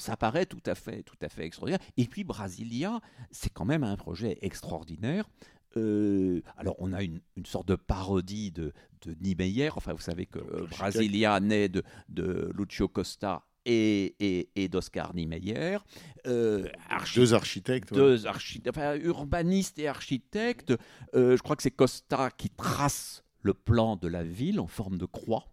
[0.00, 1.80] Ça paraît tout à fait, tout à fait extraordinaire.
[1.96, 5.28] Et puis Brasilia, c'est quand même un projet extraordinaire.
[5.76, 9.70] Euh, alors, on a une, une sorte de parodie de, de Niemeyer.
[9.76, 10.66] Enfin, vous savez que euh.
[10.70, 15.78] Brasilia naît de, de Lucio Costa et, et, et d'Oscar Niemeyer.
[16.26, 17.92] Euh, archi- Deux architectes.
[17.92, 17.98] ouais.
[17.98, 20.74] deux architectes, enfin, urbanistes et architectes.
[21.14, 24.98] Euh, je crois que c'est Costa qui trace le plan de la ville en forme
[24.98, 25.46] de croix.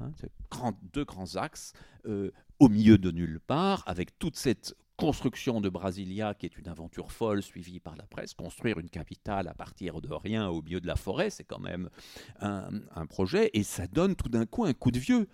[0.00, 0.12] Hein,
[0.50, 1.72] grand- deux grands axes
[2.06, 6.66] euh, au milieu de nulle part, avec toute cette construction de Brasilia qui est une
[6.66, 8.34] aventure folle suivie par la presse.
[8.34, 11.88] Construire une capitale à partir de rien au milieu de la forêt, c'est quand même
[12.40, 15.28] un, projet et ça donne tout d'un coup un coup de vieux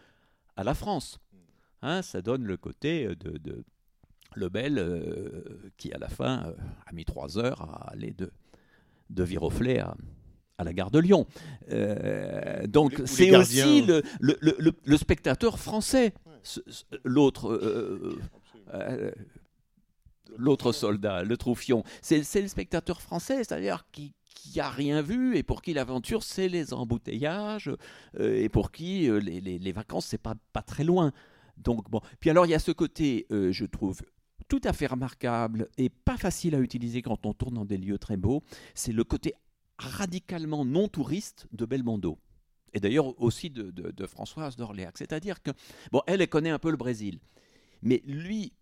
[0.56, 1.18] à la France.
[1.80, 3.64] Hein, ça donne le côté de, de
[4.37, 6.54] Lebel euh, qui à la fin euh,
[6.87, 8.32] a mis trois heures à aller de,
[9.10, 9.96] de Viroflay à,
[10.58, 11.26] à la gare de Lyon.
[11.70, 16.14] Euh, donc c'est aussi le, le- le- le- le spectateur français,
[17.04, 17.48] l'autre.
[17.50, 18.18] euh,
[18.74, 19.10] euh,
[20.36, 25.42] L'autre soldat, le troufion, c'est le spectateur français, c'est-à-dire qui qui a rien vu et
[25.44, 27.70] pour qui l'aventure c'est les embouteillages
[28.18, 31.12] et pour qui les, les- les vacances c'est pas pas très loin.
[31.56, 34.00] Donc bon, puis alors il y a ce côté, je trouve
[34.48, 37.98] tout à fait remarquable et pas facile à utiliser quand on tourne dans des lieux
[37.98, 38.42] très beaux,
[38.74, 39.34] c'est le côté
[39.78, 42.18] radicalement non touriste de Belmondo.
[42.72, 44.98] Et d'ailleurs aussi de, de- Françoise d'Orléac.
[44.98, 45.52] C'est-à-dire que,
[45.92, 47.20] bon, elle, elle connaît un peu le Brésil.
[47.82, 48.52] Mais lui,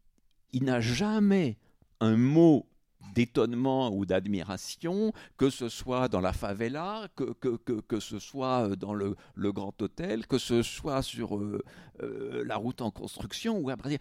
[0.53, 1.59] il n'a jamais
[2.01, 2.69] un mot
[3.15, 8.77] d'étonnement ou d'admiration, que ce soit dans la favela, que, que, que, que ce soit
[8.77, 11.63] dans le, le grand hôtel, que ce soit sur euh,
[12.03, 13.99] euh, la route en construction ou à Brésil.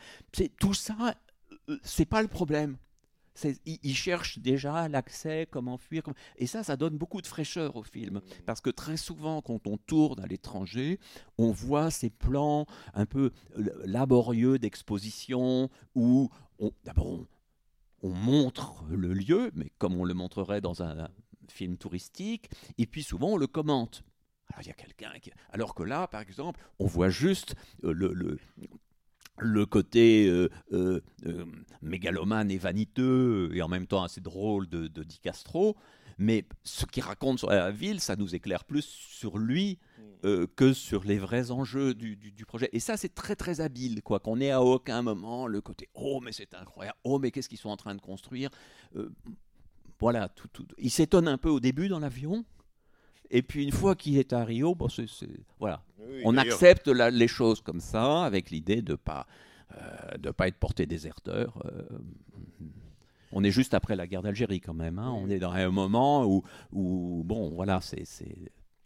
[0.59, 1.15] Tout ça,
[1.69, 2.77] euh, c'est pas le problème.
[3.33, 6.03] C'est- Il, il cherche déjà l'accès, comment fuir.
[6.03, 8.21] comment- Et ça, ça donne beaucoup de fraîcheur au film.
[8.45, 10.99] Parce que très souvent, quand on tourne à l'étranger,
[11.37, 16.29] on voit ces plans un peu euh, laborieux d'exposition où
[16.83, 17.27] d'abord on,
[18.03, 21.07] on montre le lieu, mais comme on le montrerait dans un,
[21.49, 24.03] film touristique, et puis souvent on le commente.
[24.49, 25.31] Alors il y a quelqu'un qui...
[25.51, 28.39] Alors que là, par exemple, on voit juste euh, le, le,
[29.39, 31.45] le côté euh, euh, euh,
[31.81, 35.75] mégalomane et vaniteux, et en même temps assez drôle de, de Di Castro,
[36.17, 39.79] mais ce qu'il raconte sur la ville, ça nous éclaire plus sur lui
[40.23, 42.69] euh, que sur les vrais enjeux du, du- du projet.
[42.73, 44.19] Et ça, c'est très très habile, quoi.
[44.19, 47.57] Qu'on ait à aucun moment le côté oh mais c'est incroyable, oh mais qu'est-ce qu'ils
[47.57, 48.49] sont en train de construire.
[49.99, 50.65] Voilà, tout, tout.
[50.77, 52.43] Il s'étonne un peu au début dans l'avion.
[53.31, 55.05] Et puis une fois qu'il est à Rio, bon, c'est,
[55.59, 59.25] voilà, Oui, on accepte la- les choses comme ça, avec l'idée de pas
[59.73, 61.57] euh, de pas être porté déserteur.
[61.65, 61.83] euh,
[63.31, 64.99] on est juste après la guerre d'Algérie quand même.
[64.99, 65.11] hein.
[65.15, 68.03] On est dans un moment où, où bon, voilà, c'est,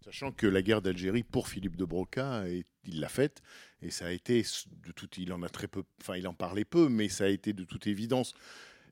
[0.04, 3.42] Sachant que la guerre d'Algérie, pour Philippe de Broca, et il l'a faite,
[3.82, 4.46] et ça a été,
[4.86, 7.28] de tout, il en a très peu, enfin il en parlait peu, mais ça a
[7.30, 8.36] été de toute évidence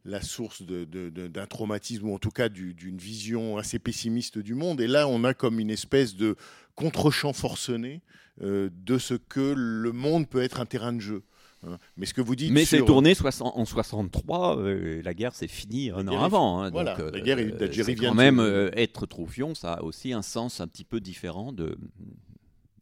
[0.06, 4.82] la source d'un traumatisme, ou en tout cas du- d'une vision assez pessimiste du monde.
[4.82, 6.36] Et là, on a comme une espèce de
[6.76, 8.02] contre-champ forcené
[8.42, 11.24] euh, de ce que le monde peut être un terrain de jeu.
[11.66, 11.78] hein.
[11.98, 15.92] Mais ce que vous dites Mais c'est tourné en 63, euh, la guerre s'est finie
[15.92, 16.62] un guerre an avant.
[16.64, 19.74] hein, Voilà, donc, la guerre euh, d'Algérie c'est vient quand même euh, être troufion, ça
[19.76, 21.78] a aussi un sens un petit peu différent de,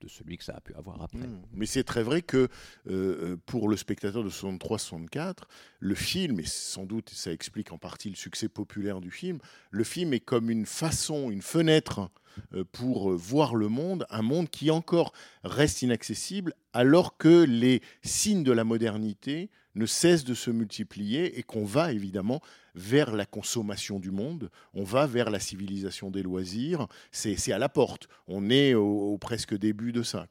[0.02, 1.28] de celui que ça a pu avoir après.
[1.28, 1.42] Mm.
[1.54, 2.48] Mais c'est très vrai que euh,
[2.88, 5.44] euh, pour le spectateur de 63-64,
[5.80, 9.84] le film, et sans doute ça explique en partie le succès populaire du film, le
[9.84, 12.10] film est comme une façon, une fenêtre
[12.54, 18.44] euh, pour voir le monde, un monde qui encore reste inaccessible alors que les signes
[18.44, 22.42] de la modernité ne cessent de se multiplier et qu'on va évidemment
[22.76, 27.70] vers la consommation du monde, on va vers la civilisation des loisirs, c'est à la
[27.70, 30.28] porte, on est au, au presque début de ça.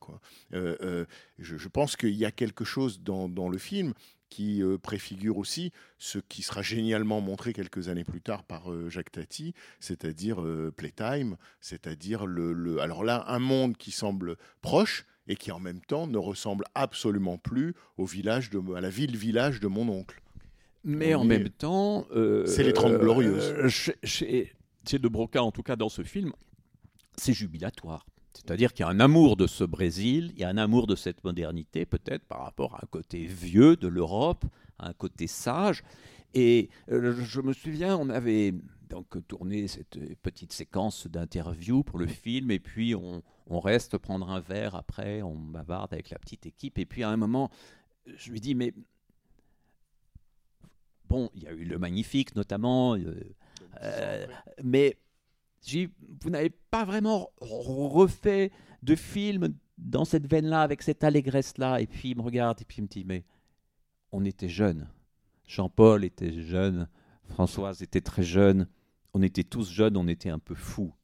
[0.54, 1.04] Euh, euh,
[1.38, 3.94] je, pense qu'il y a quelque chose dans, le film
[4.28, 9.12] qui euh, préfigure aussi ce qui sera génialement montré quelques années plus tard par Jacques
[9.12, 10.44] Tati, c'est-à-dire
[10.76, 12.22] Playtime, c'est-à-dire
[12.80, 17.38] alors là un monde qui semble proche et qui en même temps ne ressemble absolument
[17.38, 20.20] plus au village à la ville-village de mon oncle.
[20.84, 23.52] Mais en même temps, euh, C'est les Trente Glorieuses.
[23.56, 24.52] euh, chez, chez-
[24.88, 26.32] chez De Broca, en tout cas dans ce film,
[27.16, 28.06] c'est jubilatoire.
[28.32, 30.94] C'est-à-dire qu'il y a un amour de ce Brésil, il y a un amour de
[30.96, 34.44] cette modernité, peut-être par rapport à un côté vieux de l'Europe,
[34.78, 35.82] à un côté sage.
[36.32, 38.54] Et euh, je me souviens, on avait
[38.88, 44.30] donc tourné cette petite séquence d'interview pour le film, et puis on, on reste prendre
[44.30, 47.50] un verre après, on bavarde avec la petite équipe, et puis à un moment,
[48.16, 48.72] je lui dis, mais
[51.10, 53.34] bon, il y a eu le magnifique notamment, euh,
[53.82, 54.26] euh,
[54.62, 54.96] mais
[56.22, 58.50] vous n'avez pas vraiment refait
[58.82, 61.80] de film dans cette veine-là, avec cette allégresse-là.
[61.80, 63.24] Et puis il me regarde et puis il me dit, mais
[64.12, 64.88] on était jeunes.
[65.46, 66.88] Jean-Paul était jeune,
[67.24, 68.68] Françoise était très jeune,
[69.12, 70.94] on était tous jeunes, on était un peu fous.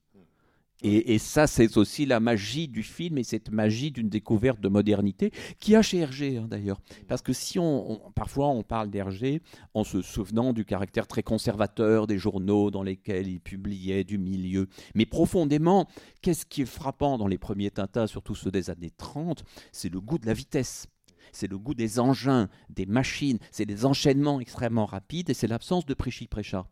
[0.82, 5.32] Et, ça, c'est aussi la magie du film et cette magie d'une découverte de modernité
[5.58, 6.80] qui a chez Hergé hein, d'ailleurs.
[7.08, 9.40] Parce que si on, parfois on parle d'Hergé
[9.72, 14.68] en se souvenant du caractère très conservateur des journaux dans lesquels il publiait du milieu,
[14.94, 15.88] mais profondément,
[16.20, 20.00] qu'est-ce qui est frappant dans les premiers Tintin, surtout ceux des années 30, c'est le
[20.00, 20.86] goût de la vitesse.
[21.32, 25.86] C'est le goût des engins, des machines, c'est des enchaînements extrêmement rapides et c'est l'absence
[25.86, 26.66] de prêchi-prêcha.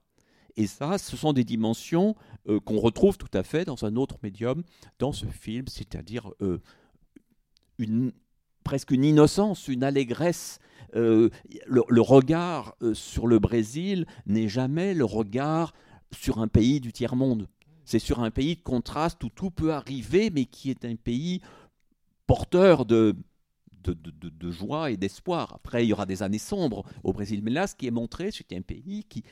[0.56, 2.14] Et ça, ce sont des dimensions
[2.48, 4.62] euh, qu'on retrouve tout à fait dans un autre médium,
[4.98, 6.60] dans ce film, c'est-à-dire euh,
[7.78, 8.12] une,
[8.62, 10.60] presque une innocence, une allégresse.
[10.94, 11.30] Euh,
[11.66, 15.74] le, regard sur le Brésil n'est jamais le regard
[16.12, 17.48] sur un pays du tiers-monde.
[17.84, 21.40] c'est sur un pays de contraste où tout peut arriver, mais qui est un pays
[22.28, 23.16] porteur de,
[23.82, 25.54] de, joie et d'espoir.
[25.56, 28.30] Après, il y aura des années sombres au Brésil, mais là, ce qui est montré,
[28.30, 29.24] c'est un pays qui,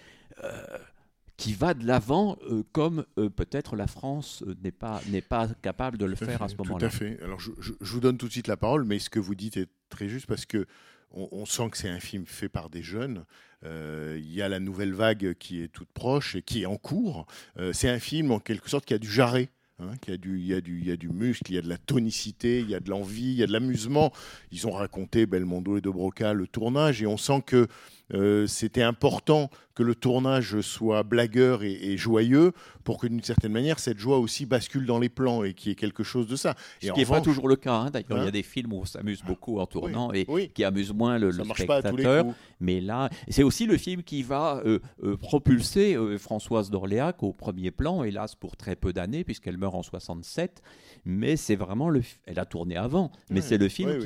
[1.43, 5.49] qui va de l'avant, euh, comme euh, peut-être la France euh, n'est pas, n'est pas
[5.61, 6.86] capable de le Tout faire à ce Tout moment-là.
[6.86, 7.18] à fait.
[7.22, 9.34] Alors, je, je- je vous donne tout de suite la parole, mais ce que vous
[9.34, 10.66] dites est très juste parce que
[11.11, 13.24] on, on sent que c'est un film fait par des jeunes.
[13.64, 16.76] Euh, Il y a la nouvelle vague qui est toute proche et qui est en
[16.76, 17.26] cours.
[17.72, 19.49] C'est un film en quelque sorte qui a du jarret.
[19.78, 21.59] hein, qui a du, il, y a du, il y a du muscle, il y
[21.59, 24.12] a de la tonicité, il y a de l'envie, il y a de l'amusement.
[24.53, 27.66] Ils ont raconté Belmondo et De Broca le tournage et on sent que
[28.13, 32.53] euh, c'était important que le tournage soit blagueur et, et joyeux
[32.85, 35.73] pour que d'une certaine manière cette joie aussi bascule dans les plans et qu'il y
[35.73, 36.55] ait quelque chose de ça.
[36.83, 37.73] Ce Et qui n'est pas toujours le cas.
[37.75, 37.91] hein.
[37.91, 40.51] D'ailleurs, il y Hein a des films où on s'amuse beaucoup en tournant et oui,
[40.55, 42.25] qui amusent moins le, ça le marche pas à tous les spectateur.
[42.27, 42.37] coups.
[42.61, 47.71] Mais là, c'est aussi le film qui va euh, euh, propulser Françoise d'Orléac au premier
[47.71, 50.61] plan, hélas pour très peu d'années, puisqu'elle meurt en 67.
[51.07, 52.03] Mais c'est vraiment le.
[52.27, 53.99] Elle a tourné avant, mais Ouais, c'est le film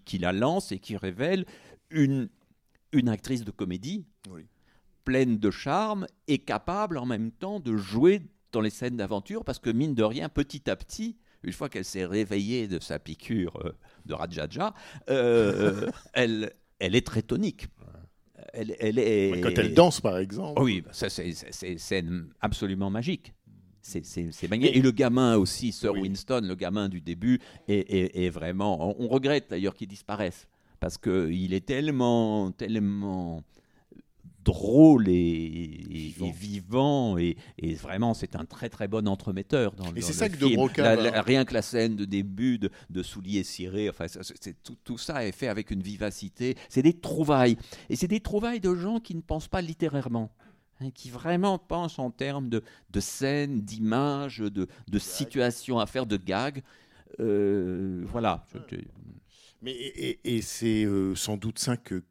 [0.00, 1.44] qui la lance et qui révèle
[1.90, 2.28] une,
[2.92, 4.42] une actrice de comédie Oui.
[5.04, 8.22] pleine de charme et capable en même temps de jouer
[8.52, 11.84] dans les scènes d'aventure, parce que mine de rien, petit à petit, une fois qu'elle
[11.86, 13.72] s'est réveillée de sa piqûre euh,
[14.06, 14.74] de Rajaja,
[15.10, 17.66] euh, elle, elle est très tonique.
[18.52, 19.40] Elle, elle est...
[19.40, 20.60] Quand elle danse, par exemple.
[20.60, 21.32] Oh oui, bah ça, c'est-
[21.78, 22.04] c'est
[22.40, 23.32] absolument magique.
[23.80, 24.04] C'est
[24.48, 24.76] magnifique.
[24.76, 26.02] Et le gamin aussi, Sir Oui.
[26.02, 28.90] Winston, le gamin du début, est, est- est vraiment.
[29.00, 30.46] On, on regrette d'ailleurs qu'il disparaisse
[30.82, 33.44] parce qu'il est tellement, tellement
[34.44, 36.26] drôle et, et- Vivant.
[36.26, 40.18] et vivant et, et vraiment c'est un très très bon entremetteur dans, Et c'est le
[40.18, 40.56] ça que De film.
[40.56, 44.06] Broca La- va- la- rien que la scène de début de, de souliers cirés enfin
[44.08, 47.56] c'est- tout, tout ça est fait avec une vivacité c'est des trouvailles
[47.88, 50.32] et c'est des trouvailles de gens qui ne pensent pas littérairement
[50.80, 56.04] hein, qui vraiment pensent en termes de, de scènes, d'images, de, de situations à faire,
[56.06, 56.64] de gags.
[57.20, 58.44] Euh, voilà.
[58.52, 58.82] Je- je-
[59.62, 62.02] Mais, et c'est euh, sans doute ça que,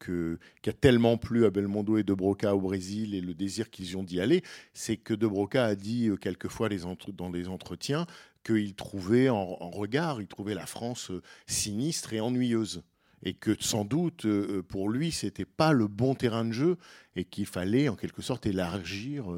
[0.61, 3.97] qui a tellement plu à Belmondo et De Broca au Brésil et le désir qu'ils
[3.97, 4.41] ont d'y aller,
[4.73, 6.79] c'est que De Broca a dit euh, quelquefois les
[7.13, 8.05] dans des entretiens
[8.45, 12.83] qu'il trouvait en, regard, il trouvait la France euh, sinistre et ennuyeuse.
[13.23, 14.25] Et que sans doute,
[14.67, 16.77] pour lui, c'était pas le bon terrain de jeu
[17.15, 19.29] et qu'il fallait en quelque sorte élargir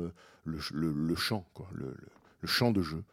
[0.46, 1.46] le, ch- le- le champ,
[2.44, 3.04] le- champ de jeu.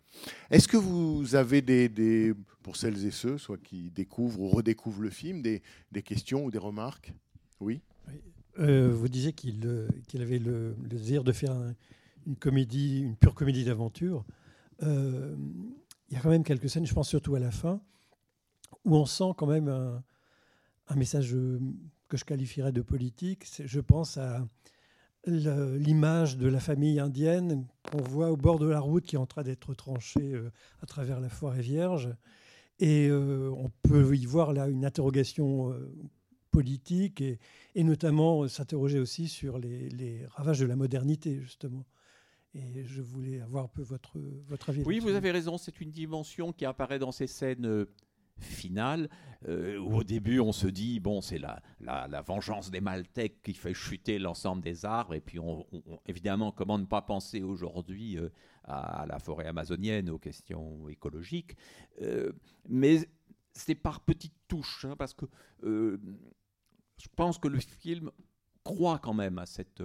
[0.51, 5.11] Est-ce que vous avez des, pour celles et ceux, soit qui découvrent ou redécouvrent le
[5.11, 5.63] film, des,
[6.03, 7.15] questions ou des remarques?
[7.61, 7.81] Oui?
[8.59, 11.75] Euh, vous disiez qu'il euh, qu'il avait le, le désir de faire un-
[12.27, 14.25] une comédie, une pure comédie d'aventure.
[14.83, 15.35] Euh,
[16.11, 17.81] Il y a quand même quelques scènes, je pense surtout à la fin,
[18.85, 20.03] où on sent quand même un,
[20.97, 21.37] message
[22.09, 23.47] que je qualifierais de politique.
[23.65, 24.45] Je pense à
[25.27, 29.27] l'image de la famille indienne qu'on voit au bord de la route qui est en
[29.27, 30.51] train d'être tranchée euh,
[30.83, 32.09] à travers la forêt vierge.
[32.79, 35.93] Et euh, on peut y voir là une interrogation euh,
[36.51, 37.39] politique et,
[37.75, 41.85] et notamment s'interroger aussi sur les, les ravages de la modernité, justement.
[42.55, 44.19] Et je voulais avoir un peu votre,
[44.49, 44.83] votre avis.
[44.85, 47.87] Oui, vous avez raison, c'est une dimension qui apparaît dans ces scènes
[48.41, 49.09] euh, finales,
[49.49, 53.55] euh, où au début on se dit, bon, c'est la, la, vengeance des Maltèques qui
[53.55, 55.67] fait chuter l'ensemble des arbres, et puis on,
[56.07, 58.29] évidemment, comment ne pas penser aujourd'hui euh,
[58.65, 61.57] à, la forêt amazonienne, aux questions écologiques,
[62.03, 62.33] Euh,
[62.69, 62.99] mais
[63.53, 65.27] c'est par petites touches, hein, parce que
[65.63, 68.11] je pense que le film
[68.63, 69.83] croit quand même à cette...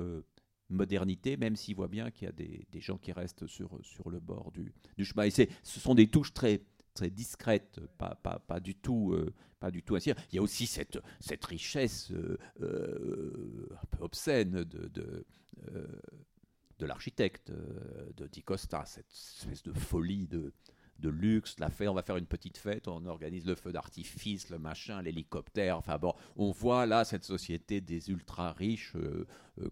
[0.70, 4.10] modernité, même s'il voit bien qu'il y a des, des gens qui restent sur, sur
[4.10, 5.26] le bord du, du chemin.
[5.26, 6.62] Et ce sont des touches très,
[6.95, 9.11] très discrètes, pas, pas, pas du tout.
[9.13, 10.11] euh, pas du tout ainsi.
[10.31, 17.51] Il y a aussi cette, cette richesse euh, euh, un peu obscène de, de, l'architecte,
[17.51, 20.53] de Di Costa, cette espèce de folie de,
[20.99, 24.49] de luxe, la fête, on va faire une petite fête, on organise le feu d'artifice,
[24.49, 29.25] le machin, l'hélicoptère, enfin bon, on voit là cette société des ultra riches euh,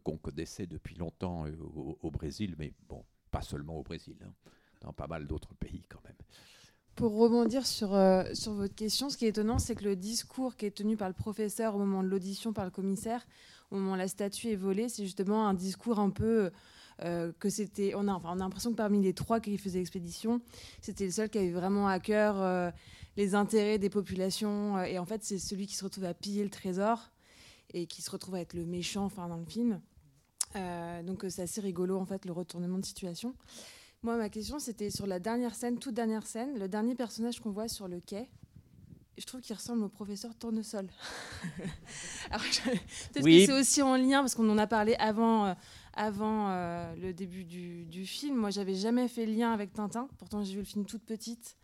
[0.04, 1.46] qu'on connaissait depuis longtemps
[1.76, 4.34] au, au Brésil, mais bon, pas seulement au Brésil, hein,
[4.82, 6.18] dans pas mal d'autres pays quand même.
[6.96, 10.56] Pour rebondir sur, euh, sur votre question, ce qui est étonnant, c'est que le discours
[10.56, 13.26] qui est tenu par le professeur au moment de l'audition par le commissaire,
[13.72, 16.52] au moment où la statue est volée, c'est justement un discours un peu
[17.02, 17.94] euh, que c'était.
[17.96, 20.40] On a, enfin, on a l'impression que parmi les trois qui faisaient l'expédition,
[20.82, 22.70] c'était le seul qui avait vraiment à cœur euh,
[23.18, 24.80] les intérêts des populations.
[24.84, 27.10] et en fait, c'est celui qui se retrouve à piller le trésor
[27.74, 29.82] et qui se retrouve à être le méchant enfin, dans le film.
[31.06, 33.34] Donc c'est assez rigolo en fait le retournement de situation.
[34.04, 37.52] Moi, ma question, c'était sur la dernière scène, toute dernière scène, le dernier personnage qu'on
[37.52, 38.30] voit sur le quai.
[39.18, 40.90] Je trouve qu'il ressemble au professeur Tournesol.
[42.32, 42.62] Alors, je-
[43.14, 43.40] Peut-être Oui.
[43.42, 45.54] que c'est aussi en lien, parce qu'on en a parlé avant, euh,
[45.94, 48.36] avant euh, le début du, du film.
[48.36, 50.10] Moi, j'avais jamais fait lien avec Tintin.
[50.18, 51.56] Pourtant, j'ai vu le film toute petite.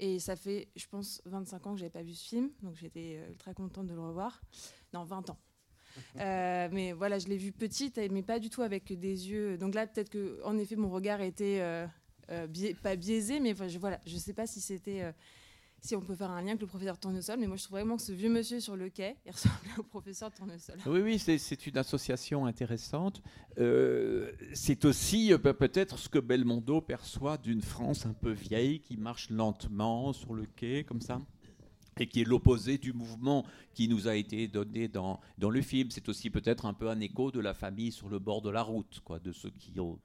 [0.00, 2.50] Et ça fait, je pense, 25 ans que j'avais pas vu ce film.
[2.62, 4.40] Donc, j'étais euh, ultra contente de le revoir.
[4.94, 5.38] Non, 20 ans.
[6.18, 9.58] Euh, mais voilà, je l'ai vu petite, mais pas du tout avec des yeux.
[9.58, 11.86] Donc là, peut-être que, en effet, mon regard était euh,
[12.30, 12.46] euh,
[12.82, 15.02] pas biaisé, mais je, voilà, je sais pas si c'était,
[15.82, 17.38] si on peut faire un lien avec le professeur Tournesol.
[17.40, 20.30] Mais moi, je trouve vraiment que ce vieux monsieur sur le quai, ressemblait au professeur
[20.30, 20.76] Tournesol.
[20.86, 23.22] Oui, oui, c'est- une association intéressante.
[24.54, 29.30] C'est aussi pe- peut-être ce que Belmondo perçoit d'une France un peu vieille qui marche
[29.30, 31.20] lentement sur le quai, comme ça.
[32.00, 33.44] Et qui est l'opposé du mouvement
[33.74, 35.90] qui nous a été donné dans, dans le film.
[35.90, 38.62] C'est aussi peut-être un peu un écho de la famille sur le bord de la
[38.62, 39.98] route, quoi, de ceux qui ont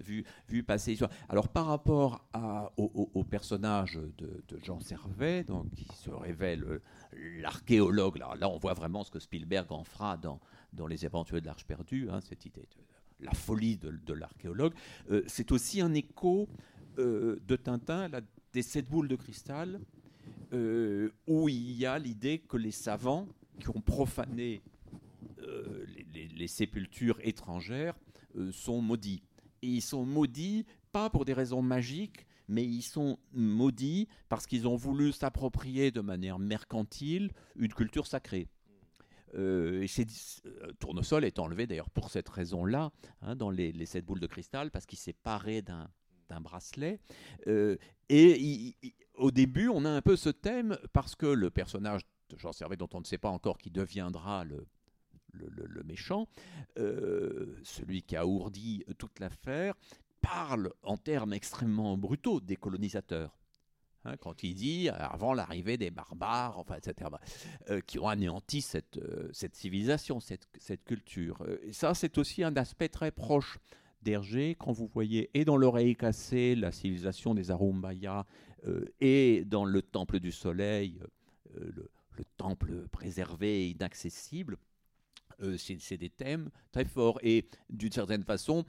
[0.00, 0.98] vu, vu passer.
[1.28, 6.82] Alors par rapport à- au, personnage de, Jean Servet, donc, qui se révèle euh,
[7.40, 10.40] l'archéologue, là, là on voit vraiment ce que Spielberg en fera dans,
[10.72, 14.72] dans Les Aventuriers de l'Arche perdue, hein, cette idée de la folie de, l'archéologue.
[15.10, 16.48] Euh, c'est aussi un écho
[16.98, 18.08] euh, de Tintin,
[18.52, 19.80] des sept boules de cristal,
[20.52, 23.28] euh, où il y a l'idée que les savants
[23.60, 24.62] qui ont profané
[25.42, 25.86] euh,
[26.36, 27.94] les, sépultures étrangères
[28.36, 29.22] euh, sont maudits.
[29.62, 34.66] Et ils sont maudits pas pour des raisons magiques, mais ils sont maudits parce qu'ils
[34.66, 38.48] ont voulu s'approprier de manière mercantile une culture sacrée.
[39.34, 39.86] Euh,
[40.80, 42.90] Tournesol est enlevé d'ailleurs pour cette raison-là
[43.22, 46.98] hein, dans les, sept boules de cristal parce qu'il s'est paré d'un bracelet.
[47.46, 48.74] Et il-
[49.20, 52.76] au début, on a un peu ce thème parce que le personnage de Jean Servet,
[52.76, 54.66] dont on ne sait pas encore qui deviendra le,
[55.84, 56.28] méchant,
[56.78, 59.74] euh, celui qui a ourdi toute l'affaire,
[60.20, 63.36] parle en termes extrêmement brutaux des colonisateurs.
[64.04, 67.10] Hein, quand il dit avant l'arrivée des barbares, enfin, etc.,
[67.68, 71.44] euh, qui ont anéanti cette, euh, cette civilisation, cette, cette culture.
[71.62, 73.58] Et ça, c'est aussi un aspect très proche
[74.02, 78.26] d'Hergé, quand vous voyez et dans l'oreille cassée la civilisation des Arumbaya,
[78.66, 81.00] euh, et dans le temple du soleil,
[81.56, 84.56] euh, le, le temple préservé et inaccessible,
[85.42, 87.18] euh, c'est des thèmes très forts.
[87.22, 88.64] Et d'une certaine façon,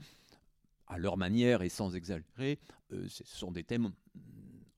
[0.86, 2.58] à leur manière et sans exagérer,
[2.90, 4.20] ce sont des thèmes mm,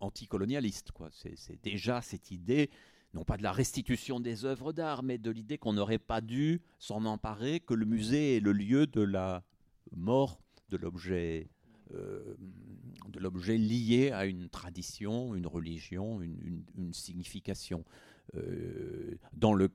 [0.00, 0.90] anticolonialistes.
[1.10, 2.70] c'est déjà cette idée,
[3.14, 6.60] non pas de la restitution des œuvres d'art, mais de l'idée qu'on n'aurait pas dû
[6.78, 9.44] s'en emparer, que le musée est le lieu de la
[9.92, 11.48] mort de l'objet.
[11.94, 12.36] euh,
[13.08, 17.84] de l'objet lié à une tradition, une religion, une, signification.
[18.34, 19.68] Euh, dans le,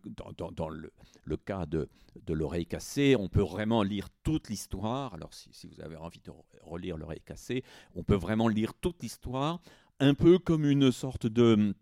[1.45, 1.87] cas de,
[2.27, 5.13] l'oreille cassée, on peut vraiment lire toute l'histoire.
[5.13, 7.63] Alors, si, vous avez envie de re- relire l'oreille cassée,
[7.95, 9.61] on peut vraiment lire toute l'histoire,
[9.99, 11.75] un peu comme une sorte de,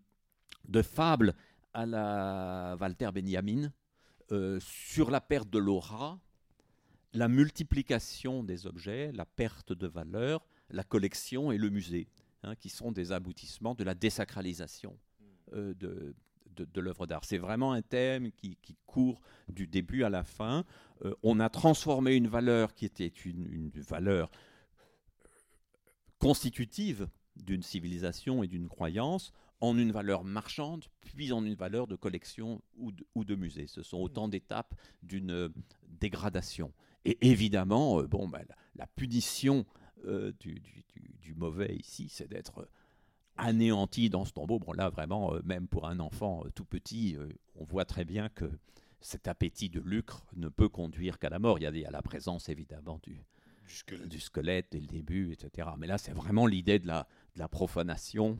[0.68, 1.34] de fable
[1.72, 3.72] à la Walter Benjamin
[4.32, 6.20] euh, sur la perte de l'aura,
[7.12, 12.08] la multiplication des objets, la perte de valeur, la collection et le musée,
[12.42, 14.98] hein, qui sont des aboutissements de la désacralisation
[15.54, 16.14] euh, de,
[16.54, 17.24] de, de l'œuvre d'art.
[17.24, 20.64] C'est vraiment un thème qui, qui court du début à la fin.
[21.04, 24.30] Euh, on a transformé une valeur qui était une, une valeur
[26.18, 31.96] constitutive d'une civilisation et d'une croyance en une valeur marchande, puis en une valeur de
[31.96, 33.66] collection ou de, ou de musée.
[33.66, 35.48] Ce sont autant d'étapes d'une euh,
[35.88, 36.72] dégradation.
[37.10, 38.44] Et évidemment, euh, bon, ben,
[38.76, 39.64] la, punition
[40.04, 42.68] euh, du, du- du- du mauvais ici, c'est d'être euh,
[43.36, 44.58] anéanti dans ce tombeau.
[44.58, 47.16] Bon, là, vraiment, euh, même pour un enfant euh, tout petit,
[47.56, 48.50] on voit très bien que
[49.00, 51.58] cet appétit de lucre ne peut conduire qu'à la mort.
[51.58, 53.14] Il y a, il y a la présence, évidemment, du,
[53.66, 54.08] Du squelette.
[54.08, 55.68] du squelette dès le début, etc.
[55.78, 58.36] Mais là, c'est vraiment l'idée de la, de la profanation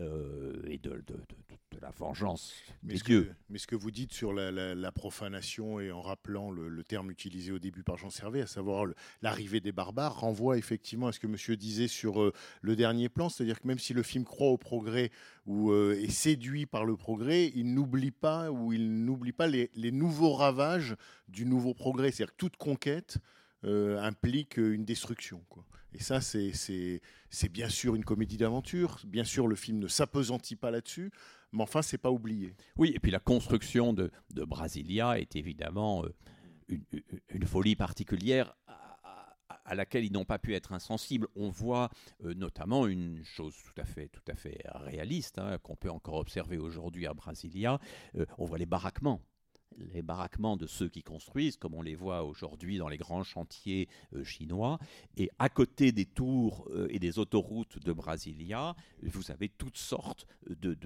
[0.00, 3.22] euh, et de, de- de- de- de la vengeance Mais des ce, dieux.
[3.24, 6.68] que, mais ce que vous dites sur la, la- la profanation et en rappelant le,
[6.68, 8.86] le terme utilisé au début par Jean Servet, à savoir
[9.22, 12.32] l'arrivée des barbares, renvoie effectivement à ce que monsieur disait sur euh,
[12.62, 15.10] le dernier plan, c'est-à-dire que même si le film croit au progrès
[15.46, 19.70] ou euh, est séduit par le progrès, il n'oublie pas ou il n'oublie pas les,
[19.74, 20.94] les nouveaux ravages
[21.28, 23.18] du nouveau progrès, c'est-à-dire que toute conquête
[23.66, 25.42] implique une destruction.
[25.48, 25.64] Quoi.
[25.94, 27.00] Et ça, c'est-
[27.50, 31.10] bien sûr une comédie d'aventure, bien sûr le film ne s'apesantit pas là-dessus,
[31.52, 32.54] mais enfin, c'est pas oublié.
[32.76, 36.78] Oui, et puis la construction de, Brasilia est évidemment euh,
[37.28, 38.56] une, folie particulière
[39.64, 41.28] à laquelle ils n'ont pas pu être insensibles.
[41.36, 41.90] On voit
[42.24, 46.16] euh, notamment une chose tout à fait, tout à fait réaliste hein, qu'on peut encore
[46.16, 47.78] observer aujourd'hui à Brasilia.
[48.16, 49.20] Euh, on voit les baraquements.
[49.78, 53.88] Les baraquements de ceux qui construisent, comme on les voit aujourd'hui dans les grands chantiers
[54.14, 54.78] euh, chinois.
[55.16, 60.26] Et à côté des tours euh, et des autoroutes de Brasilia, vous avez toutes sortes
[60.48, 60.76] de,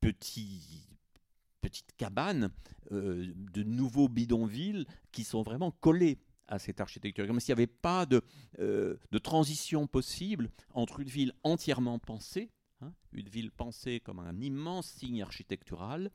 [0.00, 2.50] petites cabanes
[2.92, 7.66] euh, de nouveaux bidonvilles qui sont vraiment collés à cette architecture, comme s'il n'y avait
[7.66, 8.22] pas de,
[8.58, 14.86] de transition possible entre une ville entièrement pensée, hein, une ville pensée comme un immense
[14.86, 16.10] signe architectural,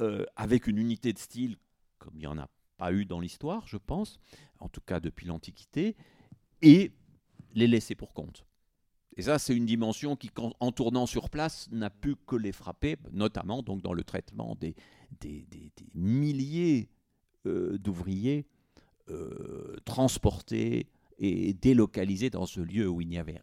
[0.00, 1.56] euh, avec une unité de style
[2.02, 4.18] comme il n'y en a pas eu dans l'histoire, je pense,
[4.58, 5.96] en tout cas depuis l'Antiquité,
[6.62, 6.92] et
[7.54, 8.44] les laisser pour compte.
[9.16, 12.96] Et ça, c'est une dimension qui, en tournant sur place, n'a pu que les frapper,
[13.12, 14.74] notamment donc dans le traitement des,
[15.94, 16.88] milliers
[17.46, 18.46] euh, d'ouvriers
[19.10, 20.88] euh, transportés
[21.18, 23.42] et délocalisés dans ce lieu où il n'y avait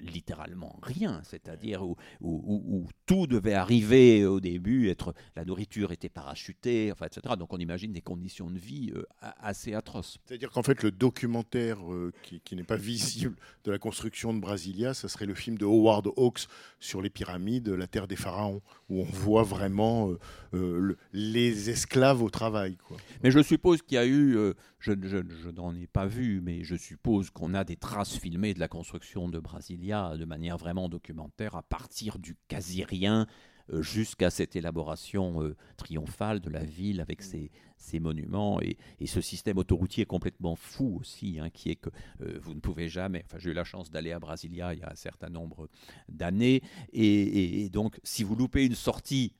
[0.00, 5.92] littéralement rien, c'est-à-dire où, où- où- où tout devait arriver au début, être, la nourriture
[5.92, 7.34] était parachutée, enfin, etc.
[7.38, 9.04] Donc on imagine des conditions de vie euh,
[9.40, 10.18] assez atroces.
[10.26, 14.40] C'est-à-dire qu'en fait, le documentaire euh, qui, qui n'est pas visible de la construction de
[14.40, 16.46] Brasilia, ça serait le film de Howard Hawks
[16.80, 22.22] sur les pyramides, la terre des pharaons, où on voit vraiment euh, le- les esclaves
[22.22, 22.76] au travail.
[22.86, 22.96] Quoi.
[23.22, 24.36] Mais je suppose qu'il y a eu,
[24.84, 28.54] je, je- je n'en ai pas vu, mais je suppose qu'on a des traces filmées
[28.54, 33.26] de la construction de Brasilia de manière vraiment documentaire à partir du quasi rien
[33.72, 39.06] euh, jusqu'à cette élaboration euh, triomphale de la ville avec ses, ses monuments et, et
[39.06, 41.88] ce système autoroutier complètement fou aussi, hein, qui est que
[42.20, 43.22] euh, vous ne pouvez jamais.
[43.24, 45.68] Enfin, j'ai eu la chance d'aller à Brasilia il y a un certain nombre
[46.10, 46.62] d'années,
[46.92, 49.34] et, et- et donc si vous loupez une sortie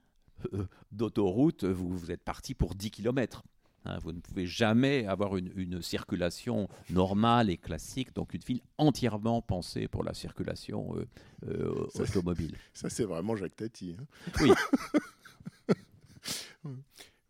[0.55, 3.45] euh, d'autoroute, vous, vous êtes parti pour 10 km.
[4.03, 9.43] Vous ne pouvez jamais avoir une, une circulation normale et classique, donc une ville entièrement
[9.43, 11.05] pensée pour la circulation euh,
[11.49, 12.57] euh, Ça, automobile.
[12.73, 13.95] Ça, c'est vraiment Jacques Tati.
[13.99, 14.07] hein.
[14.41, 14.51] Oui.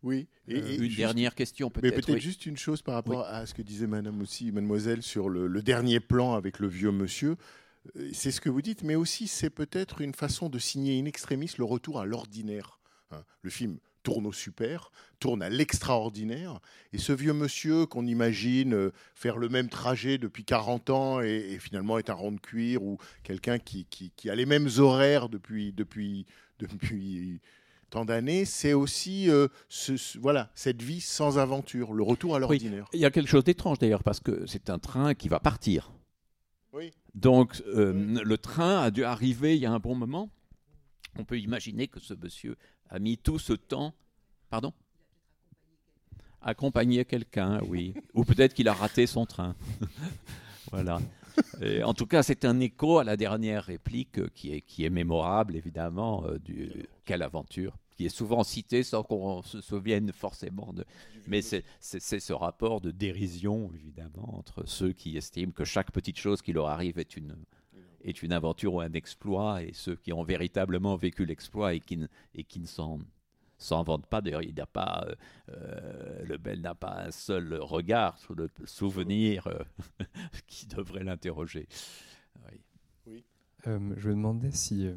[0.03, 0.29] oui.
[0.49, 1.95] Et- Euh, et une juste- dernière question Mais peut-être.
[2.07, 2.21] peut-être oui.
[2.21, 5.63] juste une chose par rapport à ce que disait Madame aussi, Mademoiselle, sur le, le
[5.63, 7.37] dernier plan avec le vieux monsieur.
[8.13, 11.51] C'est ce que vous dites, mais aussi c'est peut-être une façon de signer in extremis
[11.59, 12.79] le retour à l'ordinaire.
[13.11, 13.23] hein.
[13.43, 16.61] Le film tourne au super, tourne à l'extraordinaire,
[16.93, 21.55] et ce vieux monsieur qu'on imagine euh, faire le même trajet depuis 40 ans et,
[21.55, 24.69] et finalement est un rond de cuir ou quelqu'un qui, qui- qui a les mêmes
[24.79, 26.27] horaires depuis, depuis,
[26.61, 27.41] depuis
[27.91, 32.39] tant d'années, c'est aussi euh, ce- ce- voilà, cette vie sans aventure, le retour à
[32.39, 32.87] l'ordinaire.
[32.93, 35.91] Il y a quelque chose d'étrange d'ailleurs parce que c'est un train qui va partir.
[36.73, 36.91] Oui.
[37.15, 40.29] Donc euh, le train a dû arriver il y a un bon moment.
[41.17, 42.57] On peut imaginer que ce monsieur
[42.91, 43.95] a mis tout ce temps.
[44.51, 44.73] Pardon?
[46.41, 47.95] Accompagner quelqu'un, oui.
[48.13, 49.57] Ou peut-être qu'il a raté son train.
[50.71, 51.01] voilà.
[51.63, 54.85] Et en tout cas, c'est un écho à la dernière réplique euh, qui est, qui
[54.85, 60.13] est mémorable, évidemment, euh, du Quelle aventure qui est souvent citée sans qu'on se souvienne
[60.13, 60.85] forcément de.
[61.27, 66.43] Mais c'est ce rapport de dérision, évidemment, entre ceux qui estiment que chaque petite chose
[66.43, 67.37] qui leur arrive est une,
[68.05, 71.97] est une aventure ou un exploit, et ceux qui ont véritablement vécu l'exploit et qui
[71.97, 73.01] ne, et qui ne s'en
[73.57, 74.21] s'en vantent pas.
[74.21, 75.15] D'ailleurs, il n'a pas, euh,
[75.51, 79.59] euh, le Bel n'a pas un seul regard sur le souvenir euh,
[80.47, 81.67] qui devrait l'interroger.
[83.07, 83.25] Oui.
[83.67, 84.91] Euh, je me demandais si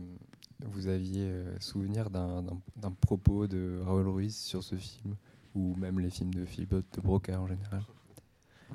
[0.66, 5.16] vous aviez souvenir d'un- d'un d'un propos de Raoul Ruiz sur ce film,
[5.56, 7.84] ou même les films de Philippe de Broca en général.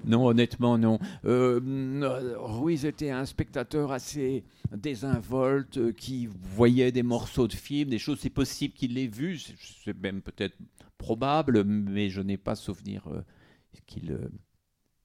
[0.05, 0.99] Non, honnêtement, non.
[1.24, 1.61] Euh,
[2.03, 7.99] euh, Ruiz était un spectateur assez désinvolte euh, qui voyait des morceaux de films, des
[7.99, 10.57] choses, c'est possible qu'il l'ait vu, c'est- même peut-être
[10.99, 13.09] probable, mais je n'ai pas souvenir
[13.86, 14.18] qu'il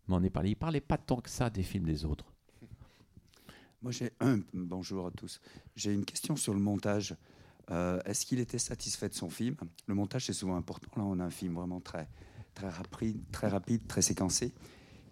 [0.07, 0.51] m'en ait parlé.
[0.51, 2.33] Il parlait pas tant que ça des films des autres.
[3.81, 4.11] Moi, j'ai
[4.53, 5.39] bonjour à tous.
[5.75, 7.15] J'ai une question sur le montage.
[7.69, 9.55] Est-ce qu'il était satisfait de son film?
[9.87, 10.89] Le montage, c'est souvent important.
[10.95, 12.07] Là, on a un film vraiment très,
[13.31, 14.53] très rapide, très séquencé,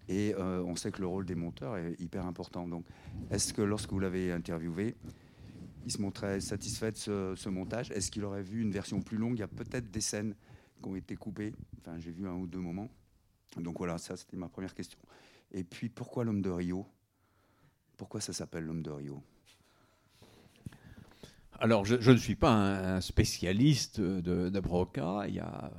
[0.08, 2.68] et euh, on sait que le rôle des monteurs est hyper important.
[2.68, 2.84] Donc,
[3.30, 4.94] est-ce que lorsque vous l'avez interviewé,
[5.84, 7.90] il se montrait satisfait de ce, montage?
[7.90, 9.36] Est-ce qu'il aurait vu une version plus longue?
[9.36, 10.34] Il y a peut-être des scènes
[10.80, 11.54] qui ont été coupées.
[11.80, 12.88] Enfin, j'ai vu un ou deux moments.
[13.56, 14.98] Donc voilà, ça, c'était ma première question.
[15.52, 16.86] Et puis, pourquoi l'homme de Rio?
[17.96, 19.22] Pourquoi ça s'appelle l'homme de Rio?
[21.58, 25.24] Alors, je, ne suis pas un, un spécialiste de, de Broca.
[25.26, 25.72] Il y a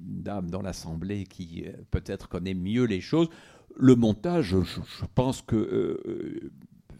[0.00, 3.28] dame dans l'Assemblée qui euh, peut-être connaît mieux les choses.
[3.76, 6.52] Le montage, je, pense que euh, euh,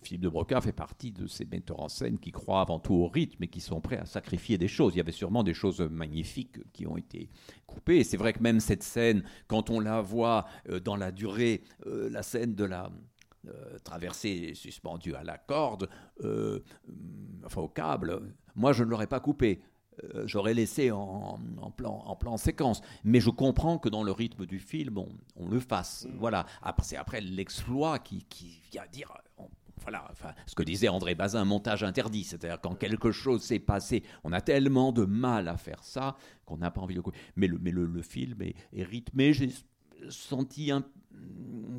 [0.02, 3.08] Philippe de Broca fait partie de ces metteurs en scène qui croient avant tout au
[3.08, 4.94] rythme et qui sont prêts à sacrifier des choses.
[4.94, 7.28] Il y avait sûrement des choses magnifiques qui ont été
[7.66, 7.98] coupées.
[7.98, 10.46] Et c'est vrai que même cette scène, quand on la voit
[10.84, 12.90] dans la durée, la scène de la
[13.48, 15.88] euh, traversée suspendue à la corde,
[16.24, 16.58] euh,
[17.46, 18.20] enfin au câble,
[18.54, 19.62] moi je ne l'aurais pas coupé.
[20.14, 22.80] Euh, J'aurais laissé en, en plan, en plan séquence.
[23.04, 26.06] Mais je comprends que dans le rythme du film, on, on le fasse.
[26.18, 26.46] Voilà.
[26.62, 29.12] Après, c'est après l'exploit qui, qui vient dire.
[29.38, 29.48] on-
[29.82, 32.24] voilà, enfin, ce que disait André Bazin, montage interdit.
[32.24, 36.58] C'est-à-dire quand quelque chose s'est passé, on a tellement de mal à faire ça qu'on
[36.58, 37.02] n'a pas envie de.
[37.36, 39.32] Mais le, mais le, le film est, est rythmé.
[39.32, 39.50] J'ai
[40.10, 40.84] senti un,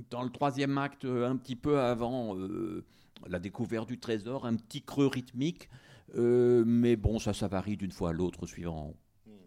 [0.10, 2.84] dans le troisième acte, un petit peu avant euh,
[3.28, 5.70] la découverte du trésor, un petit creux rythmique.
[6.16, 8.94] Euh, mais bon, ça, ça varie d'une fois à l'autre suivant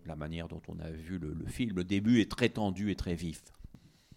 [0.06, 1.76] la manière dont on a vu le, le film.
[1.76, 3.42] Le début est très tendu et très vif.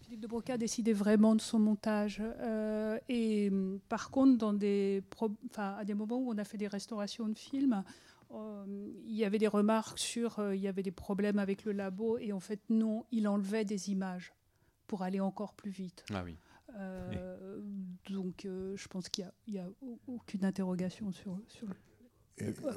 [0.00, 2.22] Philippe de Broca a décidé vraiment de son montage.
[2.22, 6.44] Euh, et hum, par contre, dans des pro- enfin, à des moments où on a
[6.44, 7.84] fait des restaurations de films,
[8.32, 8.64] euh,
[9.06, 12.18] il y avait des remarques sur euh, il y avait des problèmes avec le labo.
[12.18, 14.32] Et en fait, non, il enlevait des images
[14.86, 16.04] pour aller encore plus vite.
[16.12, 16.36] Ah oui.
[16.76, 17.60] Euh,
[18.10, 19.66] Donc, euh, je pense qu'il n'y a,
[20.06, 21.74] aucune interrogation sur, sur le.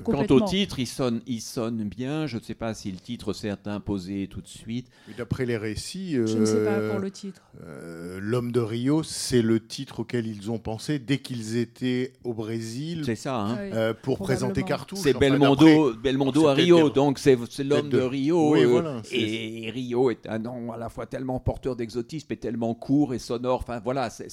[0.04, 2.28] Quant au titre, il sonne, il sonne bien.
[2.28, 4.88] Je ne sais pas si le titre s'est imposé tout de suite.
[5.08, 7.42] Mais D'après les récits, Je ne sais pas euh, pour le titre.
[7.64, 12.34] euh, L'homme de Rio, c'est le titre auquel ils ont pensé dès qu'ils étaient au
[12.34, 13.56] Brésil C'est ça, hein.
[13.60, 15.00] Ah euh, pour présenter Cartouche.
[15.00, 18.52] C'est Belmondo, Belmondo à Rio, donc c'est l'homme de de- Rio.
[18.54, 22.32] Oui, euh, voilà, c'est- et Rio est un nom à la fois tellement porteur d'exotisme
[22.34, 23.60] et tellement court et sonore.
[23.60, 24.30] Enfin voilà, c'est-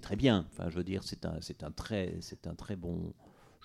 [0.00, 0.46] très bien.
[0.52, 3.12] Enfin, je veux dire, c'est un, c'est un très, c'est un très bon,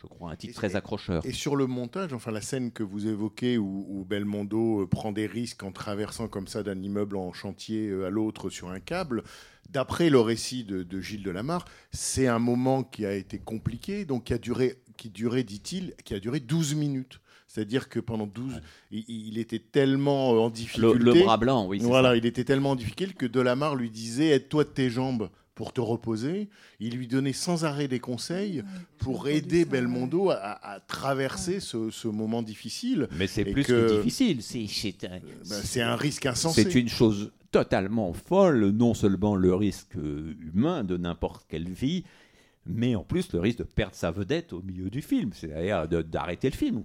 [0.02, 1.26] je crois, un titre très accrocheur.
[1.26, 5.12] Et sur le montage, enfin la scène que vous évoquez où, où Belmondo euh, prend
[5.12, 8.80] des risques en traversant comme ça d'un immeuble en chantier euh, à l'autre sur un
[8.80, 9.24] câble,
[9.70, 14.26] d'après le récit de, de Gilles Delamarre, c'est un moment qui a été compliqué, donc
[14.26, 17.20] qui a duré, qui durait, dit-il, qui a duré 12 minutes.
[17.48, 21.00] C'est-à-dire que pendant 12, il, il était tellement euh, en Le, difficulté.
[21.00, 21.80] le bras blanc, oui.
[21.80, 22.18] Voilà, ça.
[22.18, 25.82] il était tellement en difficulté que Delamarre lui disait aide-toi de tes jambes pour te
[25.82, 26.50] reposer.
[26.80, 28.64] Il lui donnait sans arrêt des conseils
[29.00, 33.08] pour aider Belmondo à, à traverser ce, ce moment difficile.
[33.18, 34.44] Mais c'est plus que, que- difficile.
[34.44, 36.64] C'est c'est un, Ben, c'est un risque insensé.
[36.64, 42.04] c'est une chose totalement folle, non seulement le risque humain de n'importe quelle vie,
[42.68, 46.50] mais en plus le risque de perdre sa vedette au milieu du film, c'est-à-dire d'arrêter
[46.52, 46.84] le film.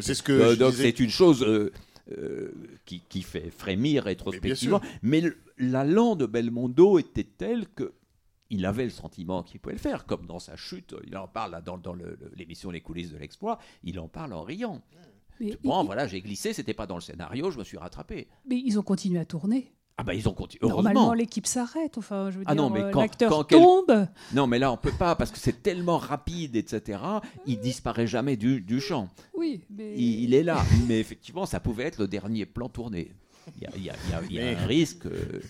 [0.00, 0.82] c'est ce que Euh, je donc disais.
[0.84, 1.72] c'est une chose euh,
[2.12, 2.52] euh,
[2.84, 4.80] qui, qui fait frémir rétrospectivement.
[5.02, 7.92] Mais, le- l'allant de Belmondo était tel que
[8.52, 10.94] il avait le sentiment qu'il pouvait le faire, comme dans sa chute.
[11.06, 13.58] Il en parle dans, dans le- le- l'émission Les coulisses de l'exploit.
[13.84, 14.82] Il en parle en riant.
[15.38, 18.28] Mais, Bon, voilà, j'ai glissé, c'était pas dans le scénario, je me suis rattrapé.
[18.44, 19.72] mais ils ont continué à tourner.
[20.00, 20.66] Ah bah ils ont continué.
[20.68, 21.98] Normalement, l'équipe s'arrête.
[21.98, 24.06] Enfin, je veux Ah dire, non, mais euh, quand- l'acteur quand quel- tombe.
[24.32, 26.98] Non, mais là on peut pas parce que c'est tellement rapide, etc.
[27.46, 29.08] Il disparaît jamais du, du champ.
[29.36, 33.12] Oui, mais Il, il est là, mais effectivement, ça pouvait être le dernier plan tourné.
[33.56, 35.06] Il y a, il y a- il y a- il y a Mais- un risque.
[35.06, 35.40] euh,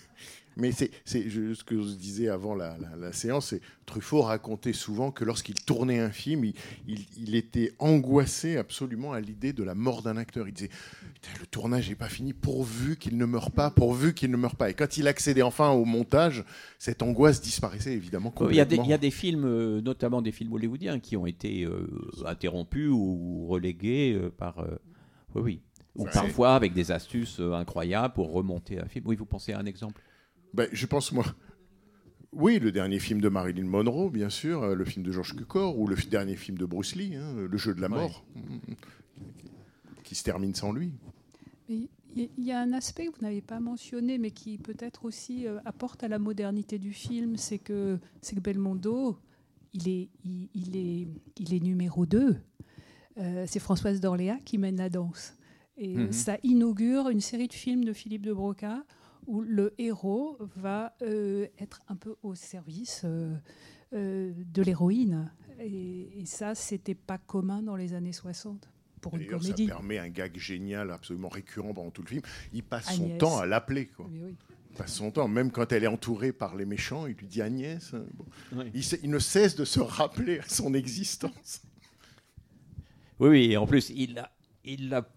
[0.57, 5.09] Mais c'est ce que je disais avant la, la- la séance, c'est Truffaut racontait souvent
[5.11, 6.53] que lorsqu'il tournait un film, il,
[6.87, 10.47] il- il était angoissé absolument à l'idée de la mort d'un acteur.
[10.47, 10.69] Il disait
[11.13, 14.55] Putain, le tournage n'est pas fini, pourvu qu'il ne meure pas, pourvu qu'il ne meure
[14.55, 14.69] pas.
[14.69, 16.43] Et quand il accédait enfin au montage,
[16.79, 18.83] cette angoisse disparaissait évidemment Il y, a des, complètement.
[18.85, 21.87] il y a des films, euh, notamment des films hollywoodiens, qui ont été euh,
[22.25, 24.59] interrompus ou relégués euh, par.
[24.59, 24.77] euh,
[25.35, 25.61] oui, oui.
[25.95, 29.05] Ou parfois avec des astuces incroyables pour remonter un film.
[29.07, 30.01] Oui, vous pensez à un exemple?
[30.53, 31.25] Ben, je pense, moi.
[32.33, 35.77] Oui, le dernier film de Marilyn Monroe, bien sûr, euh, le film de George Cukor,
[35.77, 37.95] ou le dernier film de Bruce Lee, hein, Le jeu de la Ouais.
[37.97, 38.25] mort,
[40.03, 40.93] qui se termine sans lui.
[41.69, 45.47] Mais il y- a un aspect que vous n'avez pas mentionné, mais qui peut-être aussi
[45.47, 49.17] euh, apporte à la modernité du film, c'est que, c'est que Belmondo,
[49.73, 52.35] il est, il, il est, il est numéro 2.
[53.45, 55.35] c'est Françoise d'Orléans qui mène la danse.
[55.77, 56.11] Et euh, Mhm.
[56.11, 58.83] ça inaugure une série de films de Philippe de Broca
[59.27, 63.35] où le héros va euh, être un peu au service euh,
[63.93, 65.31] euh, de l'héroïne.
[65.59, 68.67] Et, et ça, c'était pas commun dans les années 60
[68.99, 69.67] pour une D'ailleurs, ça comédie.
[69.67, 72.21] permet un gag génial, absolument récurrent pendant tout le film.
[72.53, 73.87] Il passe son temps à l'appeler.
[73.87, 74.07] quoi.
[74.11, 74.35] Mais oui.
[74.71, 77.41] Il passe son temps, même quand elle est entourée par les méchants, il lui dit
[77.41, 77.93] Agnès.
[78.13, 78.25] bon.
[78.53, 78.71] Oui.
[78.73, 81.61] il, se- il ne cesse de se rappeler à son existence.
[83.19, 84.31] Oui, oui, et en plus, il la,
[84.63, 85.07] il la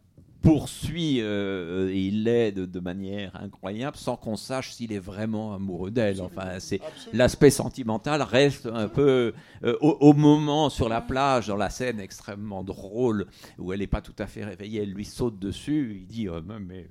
[0.44, 5.90] poursuit euh, et il l'aide de manière incroyable sans qu'on sache s'il est vraiment amoureux
[5.90, 6.20] d'elle.
[6.20, 6.80] Enfin, c'est
[7.12, 9.32] l'aspect sentimental reste un peu
[9.64, 13.26] euh, au, au moment sur la plage, dans la scène extrêmement drôle
[13.58, 15.96] où elle n'est pas tout à fait réveillée, elle lui saute dessus.
[16.02, 16.88] Il dit, euh, mais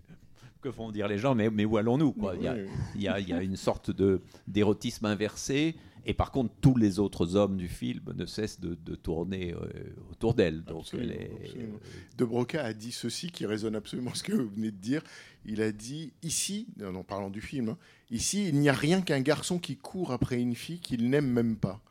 [0.62, 2.36] que vont dire les gens Mais, mais où allons-nous quoi?
[2.38, 2.56] Il, y a,
[2.96, 5.76] y a- y a une sorte de d'érotisme inversé.
[6.06, 9.66] Et par contre, tous les autres hommes du film ne cessent de, de tourner euh,
[10.12, 10.64] autour d'elle.
[10.66, 11.80] Donc, Absolument, elle est- absolument.
[12.18, 15.02] De Broca a dit ceci qui résonne absolument ce que vous venez de dire.
[15.46, 17.78] Il a dit ici, en parlant du film, hein,
[18.12, 21.56] ici, il n'y a rien qu'un garçon qui court après une fille qu'il n'aime même
[21.56, 21.82] pas.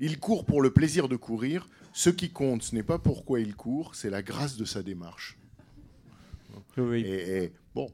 [0.00, 1.66] Il court pour le plaisir de courir.
[1.94, 5.38] Ce qui compte, ce n'est pas pourquoi il court, c'est la grâce de sa démarche.
[6.76, 7.00] Et,
[7.44, 7.90] et- bon,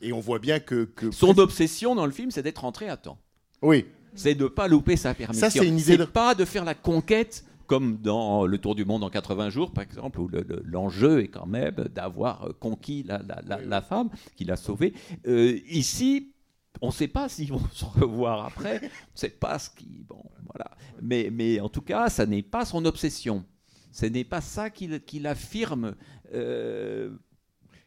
[0.00, 2.96] et on voit bien que, que Son obsession dans le film, c'est d'être rentré à
[2.96, 3.18] temps.
[3.62, 5.40] oui, C'est de ne pas louper sa permission.
[5.48, 8.84] Ça, c'est une idée de- pas de faire la conquête comme dans Le Tour du
[8.84, 12.52] Monde en 80 jours, par exemple, où le- le- l'enjeu est quand même d'avoir euh,
[12.58, 14.92] conquis la, la- la- la femme qu'il a sauvée.
[15.26, 16.28] Euh, ici,
[16.80, 18.78] On ne sait pas s'ils vont se revoir après.
[18.82, 20.04] On ne sait pas ce qui.
[20.08, 20.70] Bon, voilà.
[21.02, 23.44] Mais, mais en tout cas, ça n'est pas son obsession.
[23.92, 25.94] Ce n'est pas ça qu'il qu'il affirme.
[26.34, 27.10] Euh,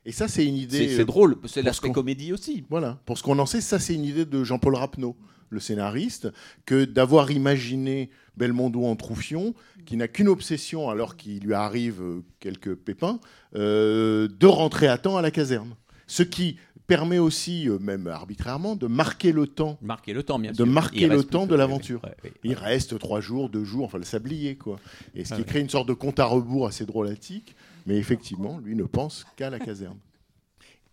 [0.06, 0.96] Et ça, c'est une idée.
[0.96, 1.38] c'est drôle.
[1.48, 2.64] C'est l'aspect comédie aussi.
[2.70, 3.00] Voilà.
[3.06, 5.16] Pour ce qu'on en sait, ça, c'est une idée de Jean-Paul Rapneau,
[5.50, 6.30] le scénariste,
[6.66, 9.54] que d'avoir imaginé Belmondo en Troufion,
[9.86, 13.20] qui n'a qu'une obsession, alors qu'il lui arrive euh, quelques pépins,
[13.56, 15.76] euh, de rentrer à temps à la caserne.
[16.08, 19.78] Ce qui permet aussi, euh, même arbitrairement, de marquer le temps.
[19.82, 20.66] Marquer le temps, bien de sûr.
[20.68, 22.04] marquer Il le temps de l'aventure.
[22.04, 24.80] Ouais, ouais, Il reste trois jours, deux jours, enfin le sablier, quoi.
[25.16, 25.48] Et ce Ah qui ouais.
[25.48, 29.50] crée une sorte de compte à rebours assez drôlatique, mais effectivement, lui ne pense qu'à
[29.50, 29.98] la caserne.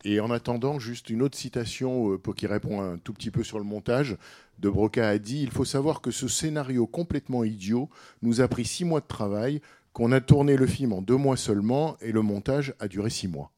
[0.04, 3.44] Et en attendant, juste une autre citation euh, pour qui répond un tout petit peu
[3.44, 4.16] sur le montage.
[4.58, 7.88] De Broca a dit Il faut savoir que ce scénario complètement idiot
[8.22, 9.60] nous a pris six mois de travail,
[9.92, 13.28] qu'on a tourné le film en deux mois seulement, et le montage a duré six
[13.28, 13.52] mois.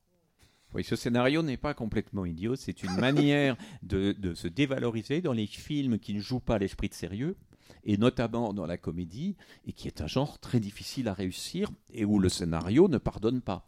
[0.75, 2.57] Oui, ce scénario n'est pas complètement idiot.
[2.57, 6.95] C'est une manière de, se dévaloriser dans les films qui ne jouent pas l'esprit de
[6.95, 7.37] sérieux,
[7.85, 9.37] et notamment dans la comédie,
[9.67, 13.41] et qui est un genre très difficile à réussir, et où le scénario ne pardonne
[13.41, 13.67] pas.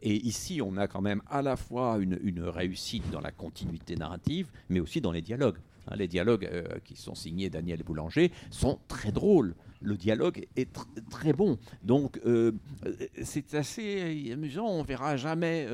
[0.00, 4.50] Et ici, on a quand même à la fois une réussite dans la continuité narrative,
[4.68, 5.58] mais aussi dans les dialogues.
[5.88, 9.54] Hein, les dialogues euh, qui sont signés Daniel Boulanger sont très drôles.
[9.80, 11.58] Le dialogue est tr- très bon.
[11.82, 12.52] Donc, euh,
[12.86, 14.66] euh, c'est assez amusant.
[14.66, 15.68] On verra jamais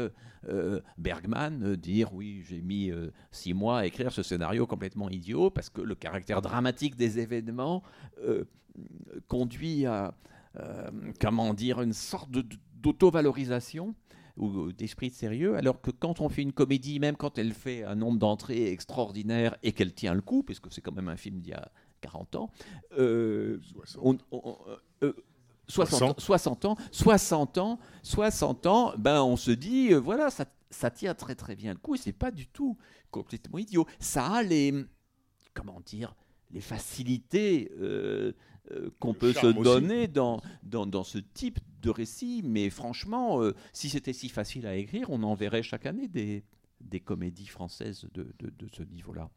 [0.98, 2.90] Bergman dire oui, j'ai mis
[3.30, 7.82] six mois à écrire ce scénario complètement idiot parce que le caractère dramatique des événements
[9.28, 10.14] conduit à,
[11.20, 12.30] comment dire, une sorte
[12.82, 13.94] d'auto-valorisation
[14.40, 17.84] ou d'esprit de sérieux, alors que quand on fait une comédie, même quand elle fait
[17.84, 21.40] un nombre d'entrées extraordinaire et qu'elle tient le coup, puisque c'est quand même un film
[21.40, 21.70] d'il y a
[22.00, 22.50] 40 ans,
[22.98, 23.58] euh,
[24.00, 24.56] on- on-
[25.02, 25.12] euh,
[25.68, 30.90] 60, 60 ans, 60 ans, 60 ans, ben on se dit, euh, voilà, ça, ça
[30.90, 32.76] tient très très bien le coup et c'est pas du tout
[33.10, 33.86] complètement idiot.
[34.00, 34.74] Ça a les,
[35.54, 36.14] comment dire,
[36.50, 37.70] les facilités
[38.72, 43.54] euh, qu'on peut se donner dans, dans, dans ce type de récit, mais franchement, euh,
[43.72, 46.44] si c'était si facile à écrire, on en verrait chaque année des,
[46.80, 49.30] des comédies françaises de, de, de ce niveau-là.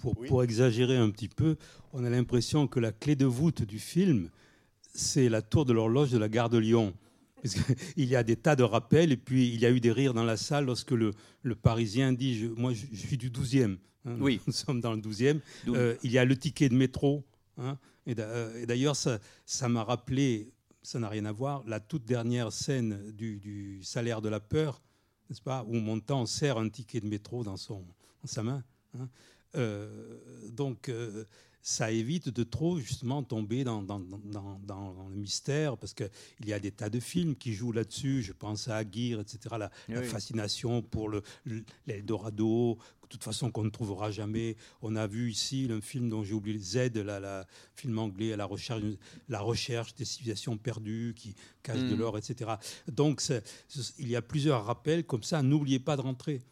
[0.00, 1.56] Pour, pour exagérer un petit peu,
[1.92, 4.28] on a l'impression que la clé de voûte du film,
[4.92, 6.94] c'est la tour de l'horloge de la gare de Lyon.
[7.42, 9.92] Parce qu'il y a des tas de rappels, et puis il y a eu des
[9.92, 11.12] rires dans la salle lorsque le,
[11.42, 13.76] le Parisien dit je, Moi, je, je suis du 12e.
[14.06, 14.40] hein, Oui.
[14.46, 15.40] Nous sommes dans le 12e.
[15.64, 17.24] D'où- Euh, il y a le ticket de métro.
[17.58, 17.78] Hein,
[18.08, 20.52] euh, et d'ailleurs, ça m'a rappelé,
[20.82, 24.82] ça n'a rien à voir, la toute dernière scène du, salaire de la peur,
[25.28, 28.62] n'est-ce pas Où Montant serre un ticket de métro dans sa main.
[28.98, 29.08] hein.
[29.56, 31.24] Euh, donc, euh,
[31.66, 34.58] ça évite de trop justement tomber dans, dans, dans- dans-
[34.94, 36.10] dans le mystère, parce qu'il
[36.44, 38.22] y a des tas de films qui jouent là-dessus.
[38.22, 39.56] Je pense à Aguirre, etc.
[39.58, 39.70] La,
[40.02, 41.22] fascination pour le-
[41.86, 44.56] l'Eldorado, de toute façon qu'on ne trouvera jamais.
[44.82, 48.36] On a vu ici un film dont j'ai oublié Z, la, la film anglais à
[48.36, 48.82] la recherche,
[49.28, 51.98] la recherche des civilisations perdues qui cachent de Mm.
[51.98, 52.50] l'or, etc.
[52.92, 53.22] Donc,
[53.98, 55.42] il y a plusieurs rappels comme ça.
[55.42, 56.42] N'oubliez pas de rentrer.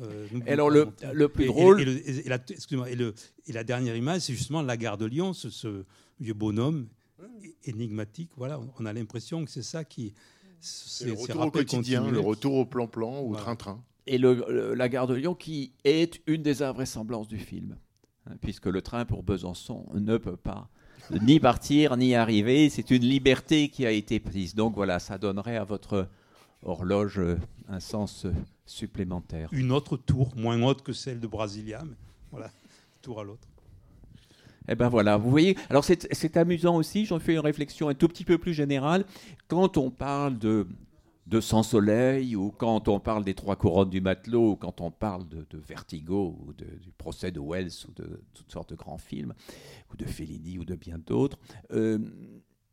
[0.00, 3.14] Euh, Alors, le- le plus Et- et- drôle- Et, la, excusez-moi, et le-
[3.46, 5.84] et la dernière image, c'est justement la gare de Lyon, ce, ce
[6.20, 6.88] vieux bonhomme
[7.64, 8.30] énigmatique.
[8.36, 10.14] Voilà, on a l'impression que c'est ça qui.
[10.60, 13.82] C'est le retour au quotidien, le retour au plan-plan ou au train-train.
[14.06, 17.76] Et le- le- la gare de Lyon qui est une des invraisemblances du film,
[18.26, 20.68] hein, puisque le train pour Besançon ne peut pas
[21.20, 22.68] ni partir ni arriver.
[22.70, 24.54] C'est une liberté qui a été prise.
[24.54, 26.08] Donc voilà, ça donnerait à votre
[26.62, 27.36] horloge euh,
[27.68, 28.32] un sens euh,
[28.66, 29.48] supplémentaire.
[29.52, 31.96] Une autre tour, moins haute que celle de Brasilia, mais
[32.30, 32.50] voilà,
[33.00, 33.48] tour à l'autre.
[34.68, 35.56] Eh ben voilà, vous voyez.
[35.70, 39.04] Alors c'est amusant aussi, j'en fais une réflexion un tout petit peu plus générale.
[39.48, 40.68] Quand on parle de,
[41.26, 44.92] de Sans Soleil, ou quand on parle des Trois Couronnes du Matelot, ou quand on
[44.92, 48.76] parle de, de Vertigo, ou de- du procès de Wells, ou de toutes sortes de
[48.76, 49.34] grands films,
[49.92, 51.38] ou de Fellini, ou de bien d'autres,
[51.72, 51.98] euh,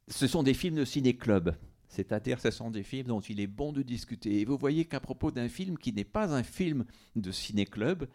[0.07, 1.55] ce sont des films de ciné-club.
[1.89, 4.39] C'est-à-dire, ce sont des films dont il est bon de discuter.
[4.41, 6.85] Et vous voyez qu'à propos d'un film qui n'est pas un film
[7.15, 8.07] de ciné-club,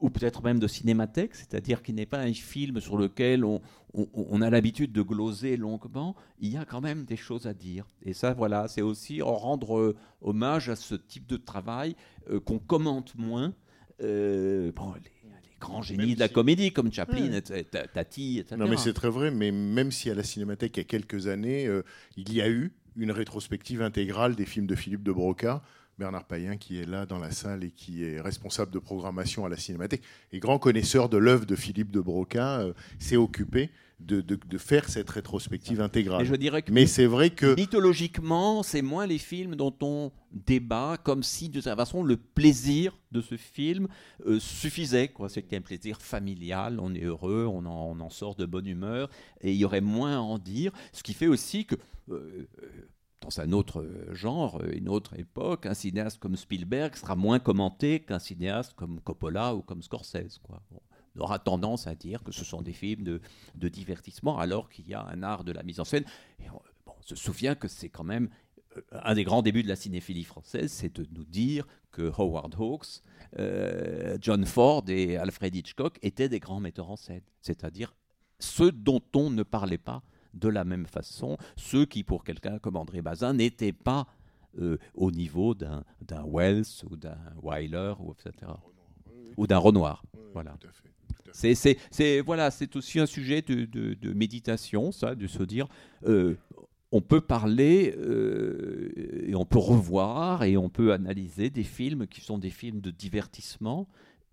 [0.00, 3.60] ou peut-être même de cinémathèque, c'est-à-dire qui n'est pas un film sur lequel on,
[3.94, 7.54] on- on a l'habitude de gloser longuement, il y a quand même des choses à
[7.54, 7.86] dire.
[8.02, 11.94] Et ça, voilà, c'est aussi en rendre euh, hommage à ce type de travail
[12.30, 13.54] euh, qu'on commente moins.
[14.02, 17.64] Euh, bon, les, les grands génies de la comédie, comme Chaplin, Ouais.
[17.64, 18.56] Tati, etc.
[18.58, 21.28] Non, mais c'est très vrai, mais même si à la Cinémathèque, il y a quelques
[21.28, 21.82] années, euh,
[22.16, 25.62] il y a eu une rétrospective intégrale des films de Philippe de Broca,
[25.98, 29.48] Bernard Payen qui est là dans la salle et qui est responsable de programmation à
[29.48, 33.70] la Cinémathèque, et grand connaisseur de l'œuvre de Philippe de Broca, euh, s'est occupé
[34.00, 36.22] de, de- de faire cette rétrospective intégrale.
[36.22, 40.12] Mais je dirais que Mais c'est vrai que mythologiquement, c'est moins les films dont on
[40.32, 43.86] débat, comme si de toute façon le plaisir de ce film
[44.26, 45.08] euh, suffisait.
[45.08, 45.28] Quoi.
[45.28, 49.08] C'était un plaisir familial, on est heureux, on en, on en sort de bonne humeur,
[49.40, 50.72] et il y aurait moins à en dire.
[50.92, 51.76] Ce qui fait aussi que
[52.10, 52.88] euh, euh,
[53.20, 58.00] dans un autre genre, euh, une autre époque, un cinéaste comme Spielberg sera moins commenté
[58.00, 60.38] qu'un cinéaste comme Coppola ou comme Scorsese.
[60.42, 60.60] Quoi.
[60.70, 60.80] Bon,
[61.20, 63.20] aura tendance à dire que ce sont des films de,
[63.54, 66.04] de divertissement, alors qu'il y a un art de la mise en scène.
[66.40, 68.28] Et on, bon, on se souvient que c'est quand même
[68.76, 72.54] euh, un des grands débuts de la cinéphilie française, c'est de nous dire que Howard
[72.58, 73.02] Hawks,
[73.38, 77.94] euh, John Ford et Alfred Hitchcock étaient des grands metteurs en scène, c'est-à-dire
[78.38, 80.02] ceux dont on ne parlait pas
[80.34, 84.06] de la même façon, ceux qui, pour quelqu'un comme André Bazin, n'étaient pas
[84.58, 85.84] euh, au niveau d'un
[86.26, 88.52] Wells ou d'un Wyler, ou etc.
[89.36, 90.04] Ou d'un Renoir.
[90.32, 90.56] Voilà.
[90.60, 91.03] C'est, c'est,
[91.90, 95.66] c'est- voilà, c'est aussi un sujet de, de- de méditation, ça, de se dire,
[96.06, 96.34] euh,
[96.92, 98.92] on peut parler euh,
[99.26, 102.90] et on peut revoir et on peut analyser des films qui sont des films de
[102.90, 103.88] divertissement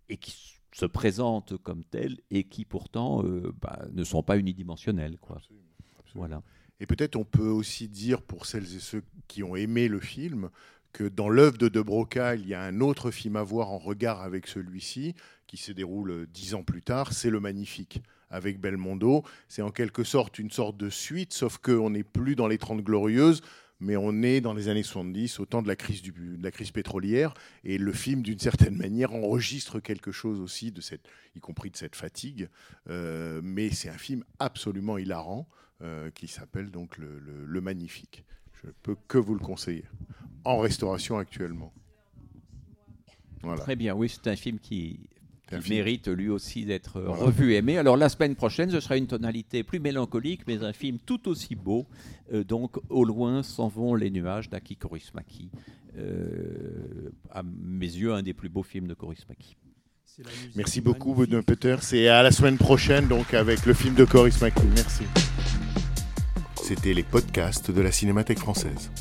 [0.10, 0.36] et qui
[0.74, 5.18] se présentent comme tels et qui pourtant euh, bah, ne sont pas unidimensionnels.
[5.20, 5.42] Quoi.
[6.14, 6.44] Voilà.
[6.80, 10.50] Et peut-être on peut aussi dire pour celles et ceux qui ont aimé le film
[10.94, 13.78] que dans l'œuvre de De Broca, il y a un autre film à voir en
[13.78, 15.16] regard avec celui-ci,
[15.52, 19.26] qui se déroule dix ans plus tard, c'est Le Magnifique, avec Belmondo.
[19.50, 22.82] C'est en quelque sorte une sorte de suite, sauf qu'on n'est plus dans les Trente
[22.82, 23.42] Glorieuses,
[23.82, 26.52] mais on est dans les années 70, au temps de la crise, du, de la
[26.52, 27.34] crise pétrolière,
[27.66, 31.76] et le film, d'une certaine manière, enregistre quelque chose aussi, de cette, y compris de
[31.76, 32.48] cette fatigue,
[32.90, 35.50] Euh, mais c'est un film absolument hilarant,
[35.82, 38.24] euh, qui s'appelle donc le, le- Magnifique.
[38.62, 39.84] Je ne peux que vous le conseiller,
[40.46, 41.74] en restauration actuellement.
[43.58, 45.00] Très bien, oui, c'est un film qui,
[45.58, 45.78] C'est film.
[45.78, 47.24] mérite lui aussi d'être Voilà.
[47.26, 47.78] revu et aimé.
[47.78, 51.56] Alors la semaine prochaine, ce sera une tonalité plus mélancolique, mais un film tout aussi
[51.56, 51.86] beau.
[52.34, 55.50] Euh, donc Au loin s'en vont les nuages d'Aki Kaurismäki.
[55.98, 59.56] Euh, à mes yeux, un des plus beaux films de Kaurismäki.
[60.56, 61.94] Merci beaucoup, Benoît Peters.
[61.94, 64.62] Et à la semaine prochaine, donc, avec le film de Coris Mackie.
[64.76, 65.04] Merci.
[66.62, 68.92] C'était les podcasts de la Cinémathèque française.